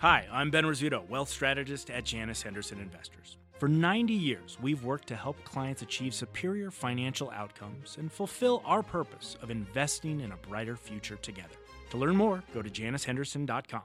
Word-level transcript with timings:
Hi, 0.00 0.26
I'm 0.30 0.50
Ben 0.50 0.64
Rizzuto, 0.64 1.08
wealth 1.08 1.30
strategist 1.30 1.88
at 1.88 2.04
Janus 2.04 2.42
Henderson 2.42 2.78
Investors. 2.80 3.38
For 3.58 3.66
90 3.66 4.12
years, 4.12 4.58
we've 4.60 4.84
worked 4.84 5.08
to 5.08 5.16
help 5.16 5.42
clients 5.44 5.80
achieve 5.80 6.12
superior 6.12 6.70
financial 6.70 7.30
outcomes 7.30 7.96
and 7.98 8.12
fulfill 8.12 8.62
our 8.66 8.82
purpose 8.82 9.38
of 9.40 9.50
investing 9.50 10.20
in 10.20 10.32
a 10.32 10.36
brighter 10.36 10.76
future 10.76 11.16
together. 11.16 11.54
To 11.92 11.96
learn 11.96 12.14
more, 12.14 12.44
go 12.52 12.60
to 12.60 12.68
janushenderson.com. 12.68 13.80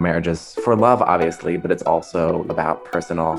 Marriage 0.00 0.28
is 0.28 0.54
for 0.64 0.74
love, 0.74 1.02
obviously, 1.02 1.58
but 1.58 1.70
it's 1.70 1.82
also 1.82 2.46
about 2.48 2.86
personal 2.86 3.38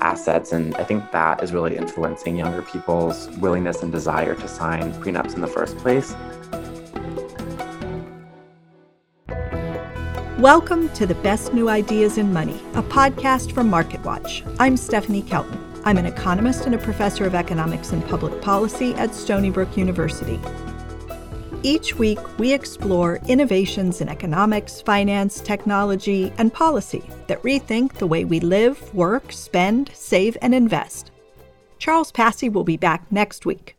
assets. 0.00 0.50
And 0.50 0.74
I 0.74 0.82
think 0.82 1.12
that 1.12 1.40
is 1.40 1.52
really 1.52 1.76
influencing 1.76 2.36
younger 2.36 2.62
people's 2.62 3.28
willingness 3.36 3.84
and 3.84 3.92
desire 3.92 4.34
to 4.34 4.48
sign 4.48 4.92
prenups 4.94 5.36
in 5.36 5.40
the 5.40 5.46
first 5.46 5.76
place. 5.78 6.16
Welcome 10.40 10.88
to 10.94 11.04
the 11.04 11.16
Best 11.16 11.52
New 11.52 11.68
Ideas 11.68 12.16
in 12.16 12.32
Money, 12.32 12.58
a 12.72 12.82
podcast 12.82 13.52
from 13.52 13.70
MarketWatch. 13.70 14.56
I'm 14.58 14.74
Stephanie 14.74 15.20
Kelton. 15.20 15.62
I'm 15.84 15.98
an 15.98 16.06
economist 16.06 16.64
and 16.64 16.74
a 16.74 16.78
professor 16.78 17.26
of 17.26 17.34
economics 17.34 17.92
and 17.92 18.02
public 18.08 18.40
policy 18.40 18.94
at 18.94 19.14
Stony 19.14 19.50
Brook 19.50 19.76
University. 19.76 20.40
Each 21.62 21.94
week, 21.96 22.18
we 22.38 22.54
explore 22.54 23.20
innovations 23.28 24.00
in 24.00 24.08
economics, 24.08 24.80
finance, 24.80 25.42
technology, 25.42 26.32
and 26.38 26.50
policy 26.50 27.02
that 27.26 27.42
rethink 27.42 27.92
the 27.98 28.06
way 28.06 28.24
we 28.24 28.40
live, 28.40 28.94
work, 28.94 29.32
spend, 29.32 29.90
save, 29.92 30.38
and 30.40 30.54
invest. 30.54 31.10
Charles 31.78 32.12
Passy 32.12 32.48
will 32.48 32.64
be 32.64 32.78
back 32.78 33.04
next 33.12 33.44
week. 33.44 33.76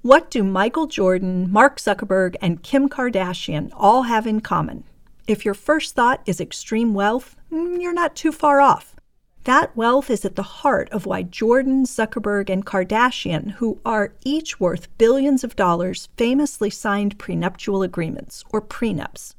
What 0.00 0.30
do 0.30 0.42
Michael 0.42 0.86
Jordan, 0.86 1.52
Mark 1.52 1.76
Zuckerberg, 1.76 2.36
and 2.40 2.62
Kim 2.62 2.88
Kardashian 2.88 3.70
all 3.76 4.04
have 4.04 4.26
in 4.26 4.40
common? 4.40 4.84
If 5.30 5.44
your 5.44 5.54
first 5.54 5.94
thought 5.94 6.22
is 6.26 6.40
extreme 6.40 6.92
wealth, 6.92 7.36
mm, 7.52 7.80
you're 7.80 7.92
not 7.92 8.16
too 8.16 8.32
far 8.32 8.60
off. 8.60 8.96
That 9.44 9.76
wealth 9.76 10.10
is 10.10 10.24
at 10.24 10.34
the 10.34 10.42
heart 10.42 10.88
of 10.90 11.06
why 11.06 11.22
Jordan, 11.22 11.84
Zuckerberg, 11.84 12.50
and 12.50 12.66
Kardashian, 12.66 13.52
who 13.52 13.78
are 13.86 14.12
each 14.24 14.58
worth 14.58 14.88
billions 14.98 15.44
of 15.44 15.54
dollars, 15.54 16.08
famously 16.16 16.68
signed 16.68 17.16
prenuptial 17.16 17.84
agreements, 17.84 18.42
or 18.52 18.60
prenups. 18.60 19.34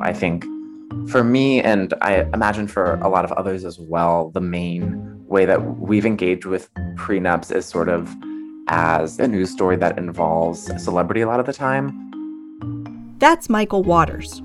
I 0.00 0.14
think 0.14 0.46
for 1.10 1.22
me, 1.22 1.60
and 1.60 1.92
I 2.00 2.20
imagine 2.32 2.68
for 2.68 2.94
a 3.02 3.10
lot 3.10 3.26
of 3.26 3.32
others 3.32 3.66
as 3.66 3.78
well, 3.78 4.30
the 4.30 4.40
main 4.40 5.26
way 5.26 5.44
that 5.44 5.76
we've 5.78 6.06
engaged 6.06 6.46
with 6.46 6.72
prenups 6.96 7.54
is 7.54 7.66
sort 7.66 7.90
of 7.90 8.16
as 8.68 9.18
a 9.18 9.26
news 9.26 9.50
story 9.50 9.76
that 9.76 9.98
involves 9.98 10.68
a 10.70 10.78
celebrity 10.78 11.20
a 11.22 11.26
lot 11.26 11.40
of 11.40 11.46
the 11.46 11.52
time. 11.52 13.16
That's 13.18 13.48
Michael 13.48 13.82
Waters. 13.82 14.42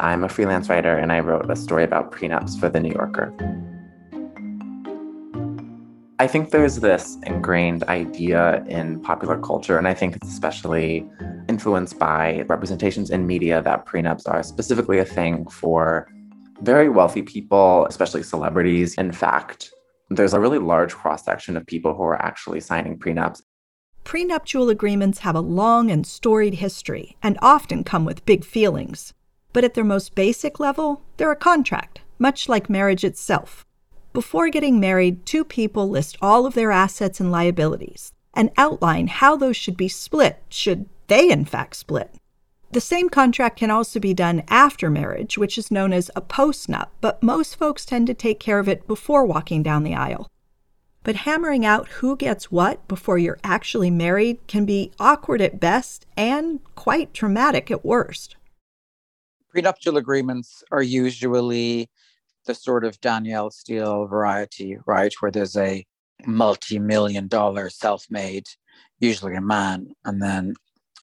I'm 0.00 0.24
a 0.24 0.28
freelance 0.28 0.68
writer 0.68 0.96
and 0.96 1.12
I 1.12 1.20
wrote 1.20 1.50
a 1.50 1.56
story 1.56 1.84
about 1.84 2.10
prenups 2.10 2.58
for 2.58 2.68
The 2.68 2.80
New 2.80 2.92
Yorker. 2.92 3.32
I 6.18 6.26
think 6.26 6.50
there's 6.50 6.80
this 6.80 7.16
ingrained 7.24 7.84
idea 7.84 8.62
in 8.66 9.00
popular 9.00 9.38
culture, 9.38 9.78
and 9.78 9.88
I 9.88 9.94
think 9.94 10.16
it's 10.16 10.28
especially 10.28 11.08
influenced 11.48 11.98
by 11.98 12.44
representations 12.46 13.10
in 13.10 13.26
media 13.26 13.62
that 13.62 13.86
prenups 13.86 14.28
are 14.28 14.42
specifically 14.42 14.98
a 14.98 15.04
thing 15.06 15.48
for 15.48 16.08
very 16.60 16.90
wealthy 16.90 17.22
people, 17.22 17.86
especially 17.86 18.22
celebrities. 18.22 18.94
In 18.96 19.12
fact, 19.12 19.70
there's 20.10 20.34
a 20.34 20.40
really 20.40 20.58
large 20.58 20.94
cross 20.94 21.24
section 21.24 21.56
of 21.56 21.66
people 21.66 21.94
who 21.94 22.02
are 22.02 22.20
actually 22.20 22.60
signing 22.60 22.98
prenups 22.98 23.40
Prenuptial 24.04 24.68
agreements 24.68 25.20
have 25.20 25.36
a 25.36 25.40
long 25.40 25.90
and 25.90 26.06
storied 26.06 26.54
history 26.54 27.16
and 27.22 27.38
often 27.40 27.84
come 27.84 28.04
with 28.04 28.26
big 28.26 28.44
feelings. 28.44 29.12
But 29.52 29.64
at 29.64 29.74
their 29.74 29.84
most 29.84 30.14
basic 30.14 30.58
level, 30.58 31.02
they're 31.16 31.30
a 31.30 31.36
contract, 31.36 32.00
much 32.18 32.48
like 32.48 32.70
marriage 32.70 33.04
itself. 33.04 33.64
Before 34.12 34.48
getting 34.48 34.80
married, 34.80 35.24
two 35.24 35.44
people 35.44 35.88
list 35.88 36.16
all 36.20 36.46
of 36.46 36.54
their 36.54 36.72
assets 36.72 37.20
and 37.20 37.30
liabilities 37.30 38.12
and 38.34 38.50
outline 38.56 39.06
how 39.06 39.36
those 39.36 39.56
should 39.56 39.76
be 39.76 39.88
split, 39.88 40.42
should 40.48 40.88
they 41.06 41.30
in 41.30 41.44
fact 41.44 41.76
split. 41.76 42.14
The 42.72 42.80
same 42.80 43.08
contract 43.08 43.58
can 43.58 43.70
also 43.70 43.98
be 43.98 44.14
done 44.14 44.44
after 44.48 44.90
marriage, 44.90 45.36
which 45.36 45.58
is 45.58 45.72
known 45.72 45.92
as 45.92 46.10
a 46.14 46.20
postnup, 46.20 46.88
but 47.00 47.22
most 47.22 47.56
folks 47.56 47.84
tend 47.84 48.06
to 48.06 48.14
take 48.14 48.38
care 48.38 48.60
of 48.60 48.68
it 48.68 48.86
before 48.86 49.26
walking 49.26 49.62
down 49.62 49.82
the 49.82 49.96
aisle. 49.96 50.28
But 51.02 51.16
hammering 51.16 51.64
out 51.64 51.88
who 51.88 52.16
gets 52.16 52.52
what 52.52 52.86
before 52.86 53.16
you're 53.16 53.38
actually 53.42 53.90
married 53.90 54.46
can 54.46 54.66
be 54.66 54.92
awkward 55.00 55.40
at 55.40 55.58
best 55.58 56.04
and 56.16 56.60
quite 56.74 57.14
traumatic 57.14 57.70
at 57.70 57.84
worst. 57.84 58.36
Prenuptial 59.48 59.96
agreements 59.96 60.62
are 60.70 60.82
usually 60.82 61.88
the 62.46 62.54
sort 62.54 62.84
of 62.84 63.00
Danielle 63.00 63.50
Steel 63.50 64.06
variety, 64.06 64.76
right? 64.86 65.12
Where 65.20 65.30
there's 65.30 65.56
a 65.56 65.86
multi 66.26 66.78
million 66.78 67.28
dollar 67.28 67.70
self 67.70 68.06
made, 68.10 68.46
usually 68.98 69.34
a 69.34 69.40
man, 69.40 69.92
and 70.04 70.22
then 70.22 70.54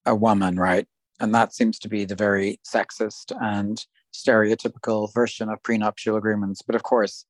a 0.06 0.14
woman, 0.14 0.56
right? 0.58 0.86
And 1.20 1.34
that 1.34 1.52
seems 1.52 1.78
to 1.80 1.88
be 1.88 2.04
the 2.04 2.14
very 2.14 2.60
sexist 2.66 3.32
and 3.40 3.84
stereotypical 4.12 5.12
version 5.12 5.48
of 5.48 5.62
prenuptial 5.62 6.16
agreements. 6.16 6.62
But 6.62 6.76
of 6.76 6.84
course, 6.84 7.24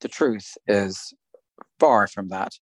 the 0.00 0.08
truth 0.08 0.56
is 0.66 1.12
far 1.78 2.06
from 2.06 2.28
that. 2.28 2.58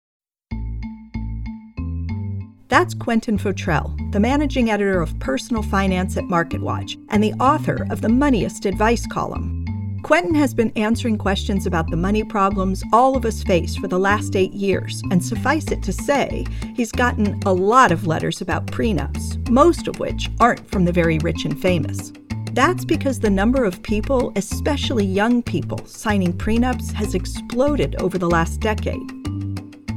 That's 2.69 2.95
Quentin 2.95 3.37
Fottrell, 3.37 4.13
the 4.13 4.21
managing 4.21 4.71
editor 4.71 5.01
of 5.03 5.19
personal 5.19 5.63
finance 5.63 6.17
at 6.17 6.25
MarketWatch 6.25 7.05
and 7.09 7.23
the 7.23 7.33
author 7.35 7.85
of 7.91 8.01
the 8.01 8.09
Moneyist 8.09 8.65
Advice 8.65 9.07
column. 9.09 9.61
Quentin 10.03 10.35
has 10.35 10.55
been 10.55 10.73
answering 10.77 11.19
questions 11.19 11.67
about 11.67 11.91
the 11.91 11.97
money 11.97 12.25
problems 12.25 12.83
all 12.93 13.17
of 13.17 13.25
us 13.25 13.43
face 13.43 13.77
for 13.77 13.89
the 13.89 13.99
last 13.99 14.37
eight 14.37 14.53
years, 14.53 15.03
and 15.11 15.23
suffice 15.23 15.71
it 15.71 15.83
to 15.83 15.93
say, 15.93 16.47
he's 16.75 16.93
gotten 16.93 17.39
a 17.45 17.53
lot 17.53 17.93
of 17.93 18.07
letters 18.07 18.41
about 18.41 18.67
prenups, 18.67 19.49
most 19.51 19.89
of 19.89 19.99
which 19.99 20.31
aren't 20.39 20.67
from 20.71 20.85
the 20.85 20.93
very 20.93 21.19
rich 21.19 21.45
and 21.45 21.61
famous. 21.61 22.13
That's 22.53 22.85
because 22.85 23.21
the 23.21 23.31
number 23.31 23.65
of 23.65 23.81
people, 23.83 24.33
especially 24.35 25.05
young 25.05 25.41
people, 25.41 25.87
signing 25.87 26.33
prenups 26.33 26.93
has 26.93 27.15
exploded 27.15 27.95
over 28.01 28.19
the 28.19 28.29
last 28.29 28.59
decade. 28.61 29.09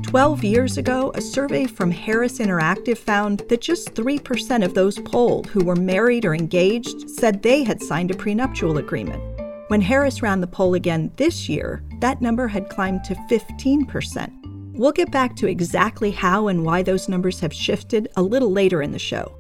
12 0.03 0.44
years 0.44 0.78
ago, 0.78 1.12
a 1.16 1.22
survey 1.22 1.66
from 1.66 1.90
Harris 1.90 2.38
Interactive 2.38 3.00
found 3.00 3.40
that 3.50 3.62
just 3.62 3.96
3% 3.96 4.63
of 4.63 4.75
those 4.75 5.00
polled 5.00 5.47
who 5.47 5.66
were 5.66 5.75
married 5.75 6.25
or 6.25 6.36
engaged 6.36 7.09
said 7.09 7.42
they 7.42 7.63
had 7.63 7.81
signed 7.81 8.12
a 8.12 8.16
prenuptial 8.16 8.78
agreement. 8.78 9.24
When 9.69 9.81
Harris 9.81 10.22
ran 10.22 10.40
the 10.40 10.46
poll 10.46 10.75
again 10.75 11.12
this 11.16 11.50
year, 11.50 11.84
that 12.02 12.22
number 12.22 12.47
had 12.47 12.69
climbed 12.69 13.03
to 13.06 13.16
15%. 13.31 14.75
We'll 14.75 14.92
get 14.92 15.12
back 15.12 15.36
to 15.38 15.47
exactly 15.47 16.12
how 16.12 16.50
and 16.50 16.63
why 16.63 16.84
those 16.84 17.09
numbers 17.09 17.40
have 17.40 17.52
shifted 17.52 18.09
a 18.16 18.22
little 18.22 18.52
later 18.52 18.84
in 18.84 18.92
the 18.92 19.00
show. 19.00 19.36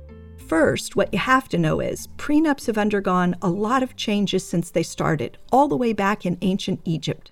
First, 0.47 0.95
what 0.95 1.13
you 1.13 1.19
have 1.19 1.47
to 1.49 1.57
know 1.57 1.79
is 1.79 2.07
prenups 2.17 2.67
have 2.67 2.77
undergone 2.77 3.35
a 3.41 3.49
lot 3.49 3.81
of 3.81 3.95
changes 3.95 4.45
since 4.45 4.69
they 4.71 4.83
started, 4.83 5.37
all 5.51 5.67
the 5.67 5.77
way 5.77 5.93
back 5.93 6.25
in 6.25 6.37
ancient 6.41 6.81
Egypt. 6.83 7.31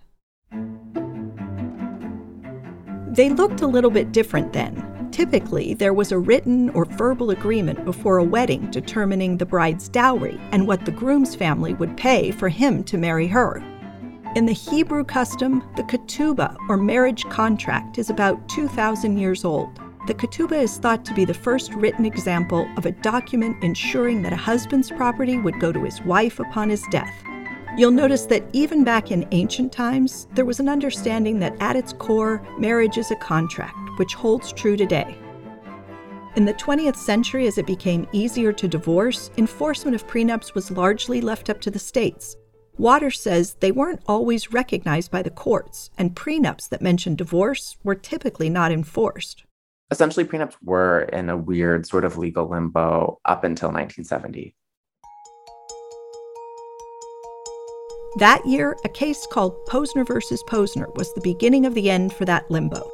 They 3.13 3.29
looked 3.29 3.61
a 3.61 3.67
little 3.67 3.91
bit 3.91 4.13
different 4.13 4.53
then. 4.53 5.09
Typically, 5.11 5.73
there 5.73 5.93
was 5.93 6.13
a 6.13 6.17
written 6.17 6.69
or 6.69 6.85
verbal 6.85 7.31
agreement 7.31 7.83
before 7.83 8.17
a 8.17 8.23
wedding 8.23 8.71
determining 8.71 9.37
the 9.37 9.45
bride's 9.45 9.89
dowry 9.89 10.39
and 10.53 10.65
what 10.65 10.85
the 10.85 10.91
groom's 10.91 11.35
family 11.35 11.73
would 11.73 11.97
pay 11.97 12.31
for 12.31 12.47
him 12.47 12.81
to 12.85 12.97
marry 12.97 13.27
her. 13.27 13.61
In 14.37 14.45
the 14.45 14.53
Hebrew 14.53 15.03
custom, 15.03 15.61
the 15.75 15.83
ketubah, 15.83 16.55
or 16.69 16.77
marriage 16.77 17.25
contract, 17.25 17.97
is 17.97 18.09
about 18.09 18.47
2,000 18.47 19.17
years 19.17 19.43
old. 19.43 19.81
The 20.07 20.15
ketubah 20.15 20.63
is 20.63 20.79
thought 20.79 21.05
to 21.05 21.13
be 21.13 21.25
the 21.25 21.33
first 21.33 21.75
written 21.75 22.05
example 22.07 22.67
of 22.75 22.87
a 22.87 22.91
document 22.91 23.63
ensuring 23.63 24.23
that 24.23 24.33
a 24.33 24.37
husband's 24.37 24.89
property 24.89 25.37
would 25.37 25.59
go 25.59 25.71
to 25.71 25.83
his 25.83 26.01
wife 26.01 26.39
upon 26.39 26.71
his 26.71 26.83
death. 26.89 27.13
You'll 27.77 27.91
notice 27.91 28.25
that 28.25 28.43
even 28.51 28.83
back 28.83 29.11
in 29.11 29.27
ancient 29.31 29.71
times, 29.71 30.27
there 30.33 30.43
was 30.43 30.59
an 30.59 30.67
understanding 30.67 31.37
that 31.39 31.55
at 31.61 31.75
its 31.75 31.93
core, 31.93 32.41
marriage 32.57 32.97
is 32.97 33.11
a 33.11 33.15
contract, 33.15 33.77
which 33.97 34.15
holds 34.15 34.51
true 34.51 34.75
today. 34.75 35.15
In 36.35 36.45
the 36.45 36.55
20th 36.55 36.95
century, 36.95 37.45
as 37.45 37.59
it 37.59 37.67
became 37.67 38.07
easier 38.11 38.51
to 38.53 38.67
divorce, 38.67 39.29
enforcement 39.37 39.93
of 39.93 40.07
prenups 40.07 40.55
was 40.55 40.71
largely 40.71 41.21
left 41.21 41.47
up 41.47 41.61
to 41.61 41.69
the 41.69 41.77
states. 41.77 42.35
Waters 42.75 43.21
says 43.21 43.53
they 43.59 43.71
weren't 43.71 44.01
always 44.07 44.51
recognized 44.51 45.11
by 45.11 45.21
the 45.21 45.29
courts, 45.29 45.91
and 45.95 46.15
prenups 46.15 46.69
that 46.69 46.81
mentioned 46.81 47.19
divorce 47.19 47.77
were 47.83 47.93
typically 47.93 48.49
not 48.49 48.71
enforced 48.71 49.45
essentially 49.91 50.25
prenups 50.25 50.55
were 50.63 51.01
in 51.01 51.29
a 51.29 51.37
weird 51.37 51.85
sort 51.85 52.05
of 52.05 52.17
legal 52.17 52.49
limbo 52.49 53.19
up 53.25 53.43
until 53.43 53.69
1970. 53.69 54.55
That 58.17 58.45
year, 58.45 58.75
a 58.83 58.89
case 58.89 59.25
called 59.31 59.55
Posner 59.67 60.05
versus 60.05 60.43
Posner 60.43 60.93
was 60.95 61.13
the 61.13 61.21
beginning 61.21 61.65
of 61.65 61.73
the 61.75 61.89
end 61.89 62.13
for 62.13 62.25
that 62.25 62.49
limbo. 62.49 62.89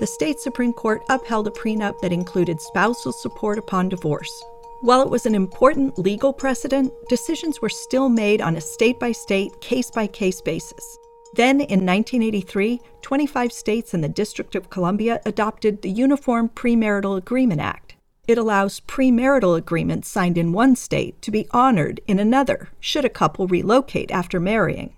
the 0.00 0.06
state 0.06 0.40
Supreme 0.40 0.72
Court 0.72 1.02
upheld 1.10 1.46
a 1.46 1.50
prenup 1.50 2.00
that 2.00 2.10
included 2.10 2.58
spousal 2.58 3.12
support 3.12 3.58
upon 3.58 3.90
divorce. 3.90 4.42
While 4.80 5.02
it 5.02 5.10
was 5.10 5.26
an 5.26 5.34
important 5.34 5.98
legal 5.98 6.32
precedent, 6.32 6.90
decisions 7.10 7.60
were 7.60 7.68
still 7.68 8.08
made 8.08 8.40
on 8.40 8.56
a 8.56 8.62
state 8.62 8.98
by 8.98 9.12
state, 9.12 9.60
case 9.60 9.90
by 9.90 10.06
case 10.06 10.40
basis. 10.40 10.98
Then, 11.34 11.60
in 11.60 11.86
1983, 11.86 12.80
25 13.02 13.52
states 13.52 13.94
and 13.94 14.02
the 14.02 14.08
District 14.08 14.54
of 14.56 14.70
Columbia 14.70 15.20
adopted 15.24 15.82
the 15.82 15.90
Uniform 15.90 16.48
Premarital 16.48 17.16
Agreement 17.16 17.60
Act. 17.60 17.94
It 18.26 18.36
allows 18.36 18.80
premarital 18.80 19.56
agreements 19.56 20.08
signed 20.08 20.36
in 20.36 20.52
one 20.52 20.76
state 20.76 21.20
to 21.22 21.30
be 21.30 21.48
honored 21.52 22.00
in 22.06 22.18
another, 22.18 22.68
should 22.80 23.04
a 23.04 23.08
couple 23.08 23.46
relocate 23.46 24.10
after 24.10 24.40
marrying. 24.40 24.94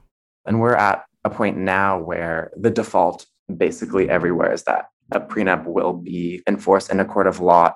And 0.47 0.61
we're 0.61 0.75
at 0.75 1.05
a 1.25 1.31
point 1.31 1.57
now 1.57 2.01
where 2.01 2.51
the 2.57 2.71
default 2.71 3.27
basically 3.57 4.09
everywhere 4.09 4.53
is 4.53 4.65
that 4.65 4.89
a 5.13 5.21
prenup 5.21 5.67
will 5.67 5.93
be 5.93 6.43
enforced 6.47 6.91
in 6.91 7.01
a 7.01 7.05
court 7.05 7.27
of 7.27 7.41
law. 7.41 7.75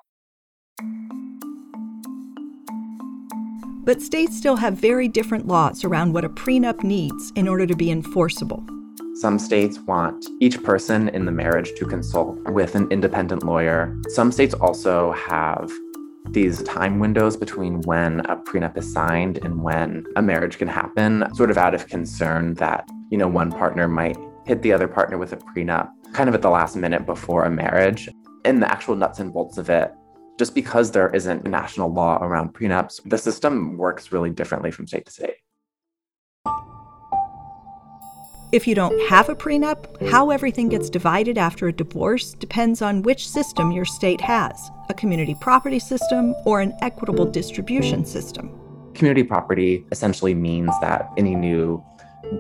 But 3.86 4.02
states 4.02 4.36
still 4.36 4.56
have 4.56 4.74
very 4.74 5.06
different 5.06 5.46
laws 5.46 5.84
around 5.84 6.12
what 6.12 6.24
a 6.24 6.28
prenup 6.28 6.82
needs 6.82 7.32
in 7.36 7.46
order 7.46 7.68
to 7.68 7.76
be 7.76 7.92
enforceable. 7.92 8.66
Some 9.14 9.38
states 9.38 9.78
want 9.78 10.26
each 10.40 10.60
person 10.64 11.08
in 11.10 11.24
the 11.24 11.30
marriage 11.30 11.70
to 11.76 11.86
consult 11.86 12.36
with 12.50 12.74
an 12.74 12.90
independent 12.90 13.44
lawyer. 13.44 13.96
Some 14.08 14.32
states 14.32 14.54
also 14.54 15.12
have 15.12 15.70
these 16.30 16.64
time 16.64 16.98
windows 16.98 17.36
between 17.36 17.80
when 17.82 18.20
a 18.26 18.34
prenup 18.36 18.76
is 18.76 18.92
signed 18.92 19.38
and 19.44 19.62
when 19.62 20.04
a 20.16 20.20
marriage 20.20 20.58
can 20.58 20.66
happen, 20.66 21.32
sort 21.36 21.52
of 21.52 21.56
out 21.56 21.72
of 21.72 21.86
concern 21.86 22.54
that, 22.54 22.88
you 23.12 23.16
know, 23.16 23.28
one 23.28 23.52
partner 23.52 23.86
might 23.86 24.18
hit 24.46 24.62
the 24.62 24.72
other 24.72 24.88
partner 24.88 25.16
with 25.16 25.32
a 25.32 25.36
prenup 25.36 25.90
kind 26.12 26.28
of 26.28 26.34
at 26.34 26.42
the 26.42 26.50
last 26.50 26.74
minute 26.74 27.06
before 27.06 27.44
a 27.44 27.50
marriage. 27.50 28.08
And 28.44 28.60
the 28.60 28.68
actual 28.68 28.96
nuts 28.96 29.20
and 29.20 29.32
bolts 29.32 29.58
of 29.58 29.70
it, 29.70 29.92
just 30.38 30.54
because 30.54 30.90
there 30.90 31.10
isn't 31.14 31.46
a 31.46 31.48
national 31.48 31.92
law 31.92 32.18
around 32.22 32.54
prenups, 32.54 33.00
the 33.04 33.18
system 33.18 33.76
works 33.76 34.12
really 34.12 34.30
differently 34.30 34.70
from 34.70 34.86
state 34.86 35.06
to 35.06 35.12
state. 35.12 35.36
If 38.52 38.66
you 38.66 38.74
don't 38.74 38.98
have 39.08 39.28
a 39.28 39.34
prenup, 39.34 40.08
how 40.08 40.30
everything 40.30 40.68
gets 40.68 40.88
divided 40.88 41.36
after 41.36 41.66
a 41.66 41.72
divorce 41.72 42.32
depends 42.32 42.80
on 42.80 43.02
which 43.02 43.28
system 43.28 43.72
your 43.72 43.84
state 43.84 44.20
has 44.20 44.70
a 44.88 44.94
community 44.94 45.36
property 45.40 45.80
system 45.80 46.32
or 46.44 46.60
an 46.60 46.72
equitable 46.80 47.26
distribution 47.26 48.04
system. 48.04 48.56
Community 48.94 49.24
property 49.24 49.84
essentially 49.90 50.32
means 50.32 50.70
that 50.80 51.10
any 51.16 51.34
new 51.34 51.84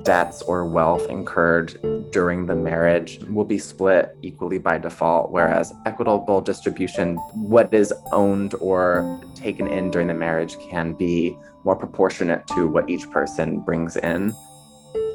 debts 0.02 0.42
or 0.42 0.66
wealth 0.66 1.08
incurred 1.08 1.78
during 2.10 2.46
the 2.46 2.54
marriage 2.54 3.18
will 3.28 3.44
be 3.44 3.58
split 3.58 4.16
equally 4.22 4.58
by 4.58 4.78
default, 4.78 5.30
whereas 5.30 5.72
equitable 5.84 6.40
distribution, 6.40 7.16
what 7.34 7.72
is 7.72 7.92
owned 8.12 8.54
or 8.60 9.20
taken 9.34 9.66
in 9.66 9.90
during 9.90 10.08
the 10.08 10.14
marriage, 10.14 10.58
can 10.70 10.92
be 10.92 11.36
more 11.64 11.76
proportionate 11.76 12.46
to 12.48 12.66
what 12.66 12.88
each 12.88 13.10
person 13.10 13.60
brings 13.60 13.96
in. 13.96 14.34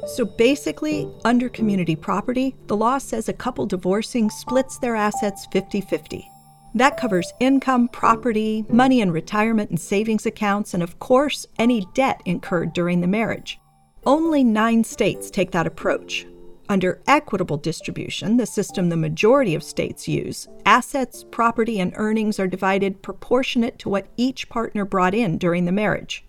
So 0.06 0.24
basically, 0.24 1.08
under 1.24 1.48
community 1.48 1.96
property, 1.96 2.56
the 2.66 2.76
law 2.76 2.98
says 2.98 3.28
a 3.28 3.32
couple 3.32 3.66
divorcing 3.66 4.30
splits 4.30 4.78
their 4.78 4.96
assets 4.96 5.46
50 5.52 5.80
50. 5.80 6.28
That 6.74 6.96
covers 6.96 7.32
income, 7.38 7.88
property, 7.88 8.64
money 8.68 9.00
in 9.00 9.10
retirement 9.10 9.70
and 9.70 9.78
savings 9.78 10.24
accounts, 10.24 10.72
and 10.72 10.82
of 10.82 10.98
course, 10.98 11.46
any 11.58 11.86
debt 11.94 12.20
incurred 12.24 12.72
during 12.72 13.00
the 13.00 13.06
marriage. 13.06 13.60
Only 14.04 14.44
nine 14.44 14.84
states 14.84 15.30
take 15.30 15.50
that 15.52 15.66
approach. 15.66 16.26
Under 16.68 17.00
equitable 17.06 17.56
distribution, 17.56 18.36
the 18.36 18.46
system 18.46 18.88
the 18.88 18.96
majority 18.96 19.54
of 19.54 19.62
states 19.62 20.08
use, 20.08 20.48
assets, 20.64 21.24
property, 21.30 21.80
and 21.80 21.92
earnings 21.96 22.40
are 22.40 22.46
divided 22.46 23.02
proportionate 23.02 23.78
to 23.80 23.88
what 23.88 24.08
each 24.16 24.48
partner 24.48 24.84
brought 24.84 25.14
in 25.14 25.38
during 25.38 25.64
the 25.64 25.72
marriage. 25.72 26.24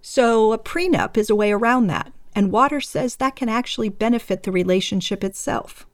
So, 0.00 0.52
a 0.52 0.58
prenup 0.58 1.16
is 1.16 1.30
a 1.30 1.34
way 1.34 1.52
around 1.52 1.86
that 1.88 2.12
and 2.34 2.50
Waters 2.50 2.88
says 2.88 3.16
that 3.16 3.36
can 3.36 3.48
actually 3.48 3.88
benefit 3.88 4.42
the 4.42 4.52
relationship 4.52 5.22
itself. 5.22 5.86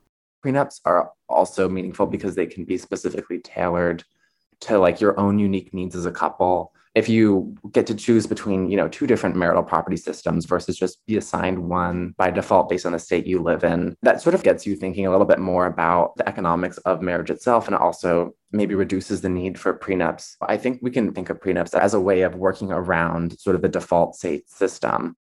Prenups 0.45 0.81
are 0.85 1.13
also 1.29 1.69
meaningful 1.69 2.07
because 2.07 2.35
they 2.35 2.47
can 2.47 2.65
be 2.65 2.79
specifically 2.79 3.39
tailored 3.39 4.05
to 4.61 4.79
like 4.79 5.01
your 5.01 5.19
own 5.21 5.39
unique 5.39 5.75
needs 5.75 5.95
as 5.95 6.07
a 6.07 6.11
couple. 6.11 6.73
If 6.95 7.09
you 7.09 7.55
get 7.71 7.87
to 7.87 7.95
choose 7.95 8.27
between, 8.27 8.69
you 8.69 8.77
know, 8.77 8.89
two 8.89 9.07
different 9.07 9.37
marital 9.37 9.63
property 9.63 9.97
systems 9.97 10.45
versus 10.45 10.77
just 10.77 11.05
be 11.07 11.17
assigned 11.17 11.59
one 11.69 12.15
by 12.17 12.31
default 12.31 12.69
based 12.69 12.85
on 12.85 12.93
the 12.93 12.99
state 12.99 13.27
you 13.27 13.41
live 13.41 13.63
in, 13.63 13.97
that 14.03 14.21
sort 14.21 14.35
of 14.35 14.43
gets 14.43 14.67
you 14.67 14.75
thinking 14.75 15.07
a 15.07 15.11
little 15.11 15.27
bit 15.27 15.39
more 15.39 15.67
about 15.67 16.17
the 16.17 16.29
economics 16.29 16.79
of 16.79 17.01
marriage 17.01 17.31
itself 17.31 17.69
and 17.69 17.77
also 17.77 18.33
maybe 18.51 18.75
reduces 18.75 19.21
the 19.21 19.29
need 19.29 19.59
for 19.59 19.73
prenups. 19.73 20.35
I 20.41 20.57
think 20.57 20.81
we 20.83 20.91
can 20.91 21.13
think 21.13 21.31
of 21.31 21.41
prenups 21.41 21.79
as 21.79 21.95
a 21.95 22.01
way 22.01 22.23
of 22.23 22.35
working 22.35 22.73
around 22.73 23.39
sort 23.39 23.55
of 23.55 23.63
the 23.63 23.69
default 23.69 24.17
state 24.17 24.51
system. 24.51 25.17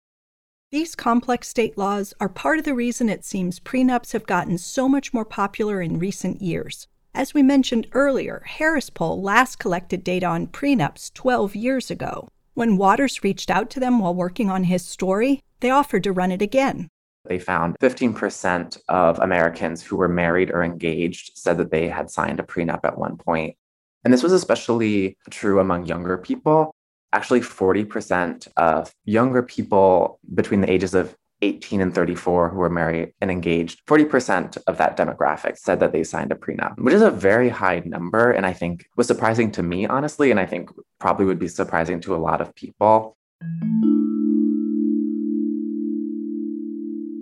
These 0.70 0.94
complex 0.94 1.48
state 1.48 1.78
laws 1.78 2.12
are 2.20 2.28
part 2.28 2.58
of 2.58 2.64
the 2.64 2.74
reason 2.74 3.08
it 3.08 3.24
seems 3.24 3.60
prenups 3.60 4.12
have 4.12 4.26
gotten 4.26 4.58
so 4.58 4.88
much 4.88 5.14
more 5.14 5.24
popular 5.24 5.80
in 5.80 5.98
recent 5.98 6.42
years. 6.42 6.86
As 7.16 7.32
we 7.32 7.42
mentioned 7.42 7.86
earlier, 7.92 8.42
Harris 8.44 8.90
Poll 8.90 9.22
last 9.22 9.58
collected 9.58 10.04
data 10.04 10.26
on 10.26 10.48
prenups 10.48 11.14
12 11.14 11.56
years 11.56 11.90
ago. 11.90 12.28
When 12.52 12.76
Waters 12.76 13.24
reached 13.24 13.50
out 13.50 13.70
to 13.70 13.80
them 13.80 14.00
while 14.00 14.14
working 14.14 14.50
on 14.50 14.64
his 14.64 14.84
story, 14.84 15.40
they 15.60 15.70
offered 15.70 16.04
to 16.04 16.12
run 16.12 16.30
it 16.30 16.42
again. 16.42 16.88
They 17.24 17.38
found 17.38 17.78
15% 17.80 18.78
of 18.90 19.18
Americans 19.18 19.82
who 19.82 19.96
were 19.96 20.10
married 20.10 20.50
or 20.50 20.62
engaged 20.62 21.38
said 21.38 21.56
that 21.56 21.70
they 21.70 21.88
had 21.88 22.10
signed 22.10 22.38
a 22.38 22.42
prenup 22.42 22.80
at 22.84 22.98
one 22.98 23.16
point. 23.16 23.56
And 24.04 24.12
this 24.12 24.22
was 24.22 24.32
especially 24.32 25.16
true 25.30 25.58
among 25.58 25.86
younger 25.86 26.18
people 26.18 26.74
actually 27.12 27.40
40% 27.40 28.48
of 28.58 28.92
younger 29.06 29.42
people 29.42 30.20
between 30.34 30.60
the 30.60 30.70
ages 30.70 30.92
of 30.92 31.16
18 31.42 31.80
and 31.80 31.94
34 31.94 32.50
who 32.50 32.58
were 32.58 32.70
married 32.70 33.12
and 33.20 33.30
engaged, 33.30 33.84
40% 33.86 34.58
of 34.66 34.78
that 34.78 34.96
demographic 34.96 35.58
said 35.58 35.80
that 35.80 35.92
they 35.92 36.04
signed 36.04 36.32
a 36.32 36.34
prenup, 36.34 36.78
which 36.78 36.94
is 36.94 37.02
a 37.02 37.10
very 37.10 37.48
high 37.48 37.82
number. 37.84 38.30
And 38.30 38.46
I 38.46 38.52
think 38.52 38.86
was 38.96 39.06
surprising 39.06 39.50
to 39.52 39.62
me, 39.62 39.86
honestly. 39.86 40.30
And 40.30 40.40
I 40.40 40.46
think 40.46 40.70
probably 40.98 41.26
would 41.26 41.38
be 41.38 41.48
surprising 41.48 42.00
to 42.02 42.14
a 42.14 42.18
lot 42.18 42.40
of 42.40 42.54
people. 42.54 43.16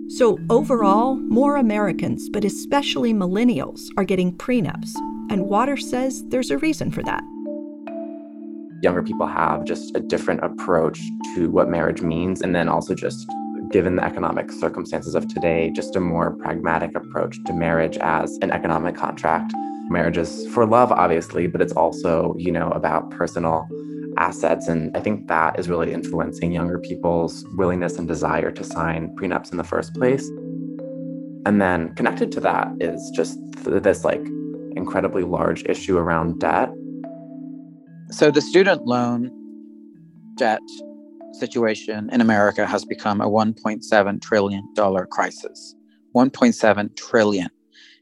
So, 0.07 0.39
overall, 0.49 1.15
more 1.15 1.57
Americans, 1.57 2.29
but 2.29 2.45
especially 2.45 3.13
millennials, 3.13 3.81
are 3.97 4.05
getting 4.05 4.37
prenups. 4.37 4.95
And 5.29 5.47
Waters 5.47 5.89
says 5.89 6.23
there's 6.27 6.51
a 6.51 6.57
reason 6.57 6.91
for 6.91 7.03
that 7.03 7.23
younger 8.81 9.01
people 9.01 9.25
have 9.25 9.65
just 9.65 9.95
a 9.95 9.99
different 9.99 10.43
approach 10.43 10.99
to 11.33 11.49
what 11.49 11.69
marriage 11.69 12.01
means. 12.01 12.41
And 12.41 12.53
then 12.53 12.69
also 12.69 12.93
just 12.93 13.27
given 13.71 13.95
the 13.95 14.03
economic 14.03 14.51
circumstances 14.51 15.15
of 15.15 15.27
today, 15.27 15.71
just 15.75 15.95
a 15.95 15.99
more 15.99 16.31
pragmatic 16.37 16.95
approach 16.95 17.43
to 17.45 17.53
marriage 17.53 17.97
as 17.97 18.37
an 18.41 18.51
economic 18.51 18.95
contract. 18.95 19.53
Marriage 19.89 20.17
is 20.17 20.47
for 20.47 20.65
love, 20.65 20.91
obviously, 20.91 21.47
but 21.47 21.61
it's 21.61 21.73
also, 21.73 22.35
you 22.37 22.51
know, 22.51 22.69
about 22.71 23.11
personal 23.11 23.67
assets. 24.17 24.67
And 24.67 24.95
I 24.95 24.99
think 24.99 25.27
that 25.27 25.59
is 25.59 25.69
really 25.69 25.93
influencing 25.93 26.51
younger 26.51 26.79
people's 26.79 27.45
willingness 27.55 27.97
and 27.97 28.07
desire 28.07 28.51
to 28.51 28.63
sign 28.63 29.15
prenups 29.15 29.51
in 29.51 29.57
the 29.57 29.63
first 29.63 29.93
place. 29.93 30.27
And 31.45 31.61
then 31.61 31.93
connected 31.95 32.31
to 32.33 32.39
that 32.41 32.69
is 32.79 33.11
just 33.15 33.37
this 33.63 34.03
like 34.03 34.25
incredibly 34.75 35.23
large 35.23 35.63
issue 35.65 35.97
around 35.97 36.39
debt 36.39 36.69
so 38.11 38.29
the 38.29 38.41
student 38.41 38.85
loan 38.85 39.31
debt 40.35 40.61
situation 41.39 42.09
in 42.11 42.21
America 42.21 42.65
has 42.65 42.85
become 42.85 43.21
a 43.21 43.29
1.7 43.29 44.21
trillion 44.21 44.73
dollar 44.73 45.05
crisis. 45.05 45.75
1.7 46.15 46.95
trillion. 46.95 47.49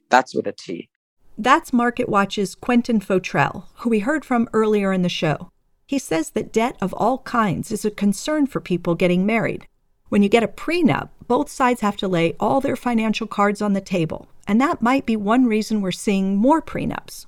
That's 0.09 0.35
with 0.35 0.47
a 0.47 0.51
T. 0.53 0.89
That's 1.37 1.71
MarketWatch's 1.71 2.53
Quentin 2.53 2.99
Fottrell, 2.99 3.65
who 3.77 3.89
we 3.89 3.99
heard 3.99 4.23
from 4.23 4.47
earlier 4.53 4.93
in 4.93 5.01
the 5.01 5.09
show. 5.09 5.49
He 5.87 5.97
says 5.97 6.29
that 6.31 6.53
debt 6.53 6.77
of 6.79 6.93
all 6.93 7.19
kinds 7.19 7.71
is 7.71 7.83
a 7.83 7.91
concern 7.91 8.45
for 8.47 8.59
people 8.59 8.95
getting 8.95 9.25
married. 9.25 9.67
When 10.09 10.21
you 10.21 10.29
get 10.29 10.43
a 10.43 10.47
prenup, 10.47 11.09
both 11.27 11.49
sides 11.49 11.81
have 11.81 11.97
to 11.97 12.07
lay 12.07 12.35
all 12.39 12.61
their 12.61 12.75
financial 12.75 13.25
cards 13.25 13.61
on 13.61 13.73
the 13.73 13.81
table, 13.81 14.27
and 14.47 14.61
that 14.61 14.81
might 14.81 15.07
be 15.07 15.15
one 15.15 15.45
reason 15.45 15.81
we're 15.81 15.91
seeing 15.91 16.35
more 16.35 16.61
prenups. 16.61 17.25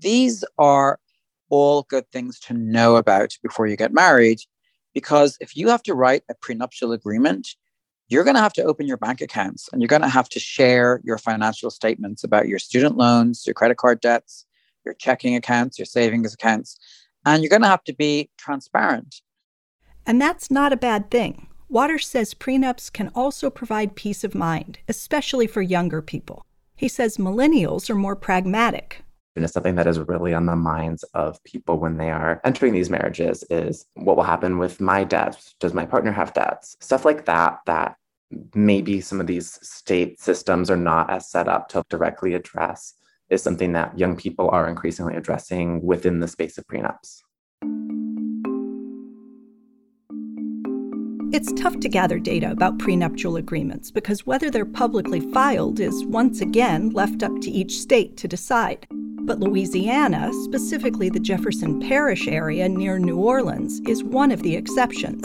These 0.00 0.44
are 0.58 0.98
all 1.48 1.84
good 1.84 2.10
things 2.12 2.38
to 2.40 2.54
know 2.54 2.96
about 2.96 3.38
before 3.42 3.66
you 3.66 3.76
get 3.76 3.92
married. 3.92 4.40
Because 4.94 5.36
if 5.40 5.56
you 5.56 5.68
have 5.68 5.82
to 5.84 5.94
write 5.94 6.22
a 6.28 6.34
prenuptial 6.34 6.92
agreement, 6.92 7.56
you're 8.08 8.24
going 8.24 8.36
to 8.36 8.42
have 8.42 8.52
to 8.54 8.64
open 8.64 8.86
your 8.86 8.98
bank 8.98 9.20
accounts 9.20 9.68
and 9.72 9.80
you're 9.80 9.88
going 9.88 10.02
to 10.02 10.08
have 10.08 10.28
to 10.30 10.38
share 10.38 11.00
your 11.04 11.18
financial 11.18 11.70
statements 11.70 12.24
about 12.24 12.48
your 12.48 12.58
student 12.58 12.96
loans, 12.96 13.46
your 13.46 13.54
credit 13.54 13.78
card 13.78 14.00
debts, 14.00 14.44
your 14.84 14.94
checking 14.94 15.34
accounts, 15.34 15.78
your 15.78 15.86
savings 15.86 16.34
accounts, 16.34 16.78
and 17.24 17.42
you're 17.42 17.50
going 17.50 17.62
to 17.62 17.68
have 17.68 17.84
to 17.84 17.94
be 17.94 18.30
transparent. 18.36 19.22
And 20.04 20.20
that's 20.20 20.50
not 20.50 20.72
a 20.72 20.76
bad 20.76 21.10
thing. 21.10 21.46
Waters 21.68 22.06
says 22.06 22.34
prenups 22.34 22.92
can 22.92 23.08
also 23.14 23.48
provide 23.48 23.96
peace 23.96 24.24
of 24.24 24.34
mind, 24.34 24.78
especially 24.88 25.46
for 25.46 25.62
younger 25.62 26.02
people. 26.02 26.44
He 26.76 26.88
says 26.88 27.16
millennials 27.16 27.88
are 27.88 27.94
more 27.94 28.16
pragmatic. 28.16 29.04
And 29.34 29.44
it's 29.44 29.54
something 29.54 29.76
that 29.76 29.86
is 29.86 29.98
really 29.98 30.34
on 30.34 30.46
the 30.46 30.56
minds 30.56 31.04
of 31.14 31.42
people 31.44 31.78
when 31.78 31.96
they 31.96 32.10
are 32.10 32.40
entering 32.44 32.74
these 32.74 32.90
marriages 32.90 33.44
is 33.48 33.86
what 33.94 34.16
will 34.16 34.24
happen 34.24 34.58
with 34.58 34.80
my 34.80 35.04
debts? 35.04 35.54
Does 35.58 35.72
my 35.72 35.86
partner 35.86 36.12
have 36.12 36.34
debts? 36.34 36.76
Stuff 36.80 37.04
like 37.04 37.24
that, 37.24 37.60
that 37.66 37.96
maybe 38.54 39.00
some 39.00 39.20
of 39.20 39.26
these 39.26 39.58
state 39.66 40.20
systems 40.20 40.70
are 40.70 40.76
not 40.76 41.10
as 41.10 41.30
set 41.30 41.48
up 41.48 41.68
to 41.68 41.84
directly 41.88 42.34
address 42.34 42.94
is 43.30 43.42
something 43.42 43.72
that 43.72 43.98
young 43.98 44.16
people 44.16 44.50
are 44.50 44.68
increasingly 44.68 45.16
addressing 45.16 45.82
within 45.82 46.20
the 46.20 46.28
space 46.28 46.58
of 46.58 46.66
prenups. 46.66 47.22
It's 51.34 51.50
tough 51.54 51.80
to 51.80 51.88
gather 51.88 52.18
data 52.18 52.50
about 52.50 52.78
prenuptial 52.78 53.36
agreements 53.36 53.90
because 53.90 54.26
whether 54.26 54.50
they're 54.50 54.66
publicly 54.66 55.20
filed 55.32 55.80
is 55.80 56.04
once 56.04 56.42
again 56.42 56.90
left 56.90 57.22
up 57.22 57.32
to 57.40 57.50
each 57.50 57.78
state 57.78 58.18
to 58.18 58.28
decide. 58.28 58.86
But 59.24 59.40
Louisiana, 59.40 60.30
specifically 60.44 61.08
the 61.08 61.20
Jefferson 61.20 61.80
Parish 61.80 62.26
area 62.28 62.68
near 62.68 62.98
New 62.98 63.18
Orleans, 63.18 63.80
is 63.86 64.04
one 64.04 64.30
of 64.30 64.42
the 64.42 64.56
exceptions. 64.56 65.22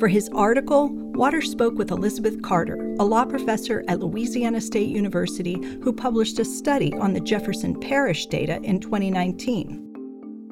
For 0.00 0.08
his 0.08 0.28
article, 0.34 0.88
Waters 1.14 1.50
spoke 1.50 1.74
with 1.74 1.90
Elizabeth 1.90 2.40
Carter, 2.42 2.94
a 2.98 3.04
law 3.04 3.24
professor 3.24 3.84
at 3.88 4.00
Louisiana 4.00 4.60
State 4.60 4.88
University 4.88 5.54
who 5.82 5.92
published 5.92 6.38
a 6.38 6.44
study 6.44 6.92
on 6.94 7.12
the 7.12 7.20
Jefferson 7.20 7.78
Parish 7.78 8.26
data 8.26 8.60
in 8.62 8.80
2019 8.80 9.90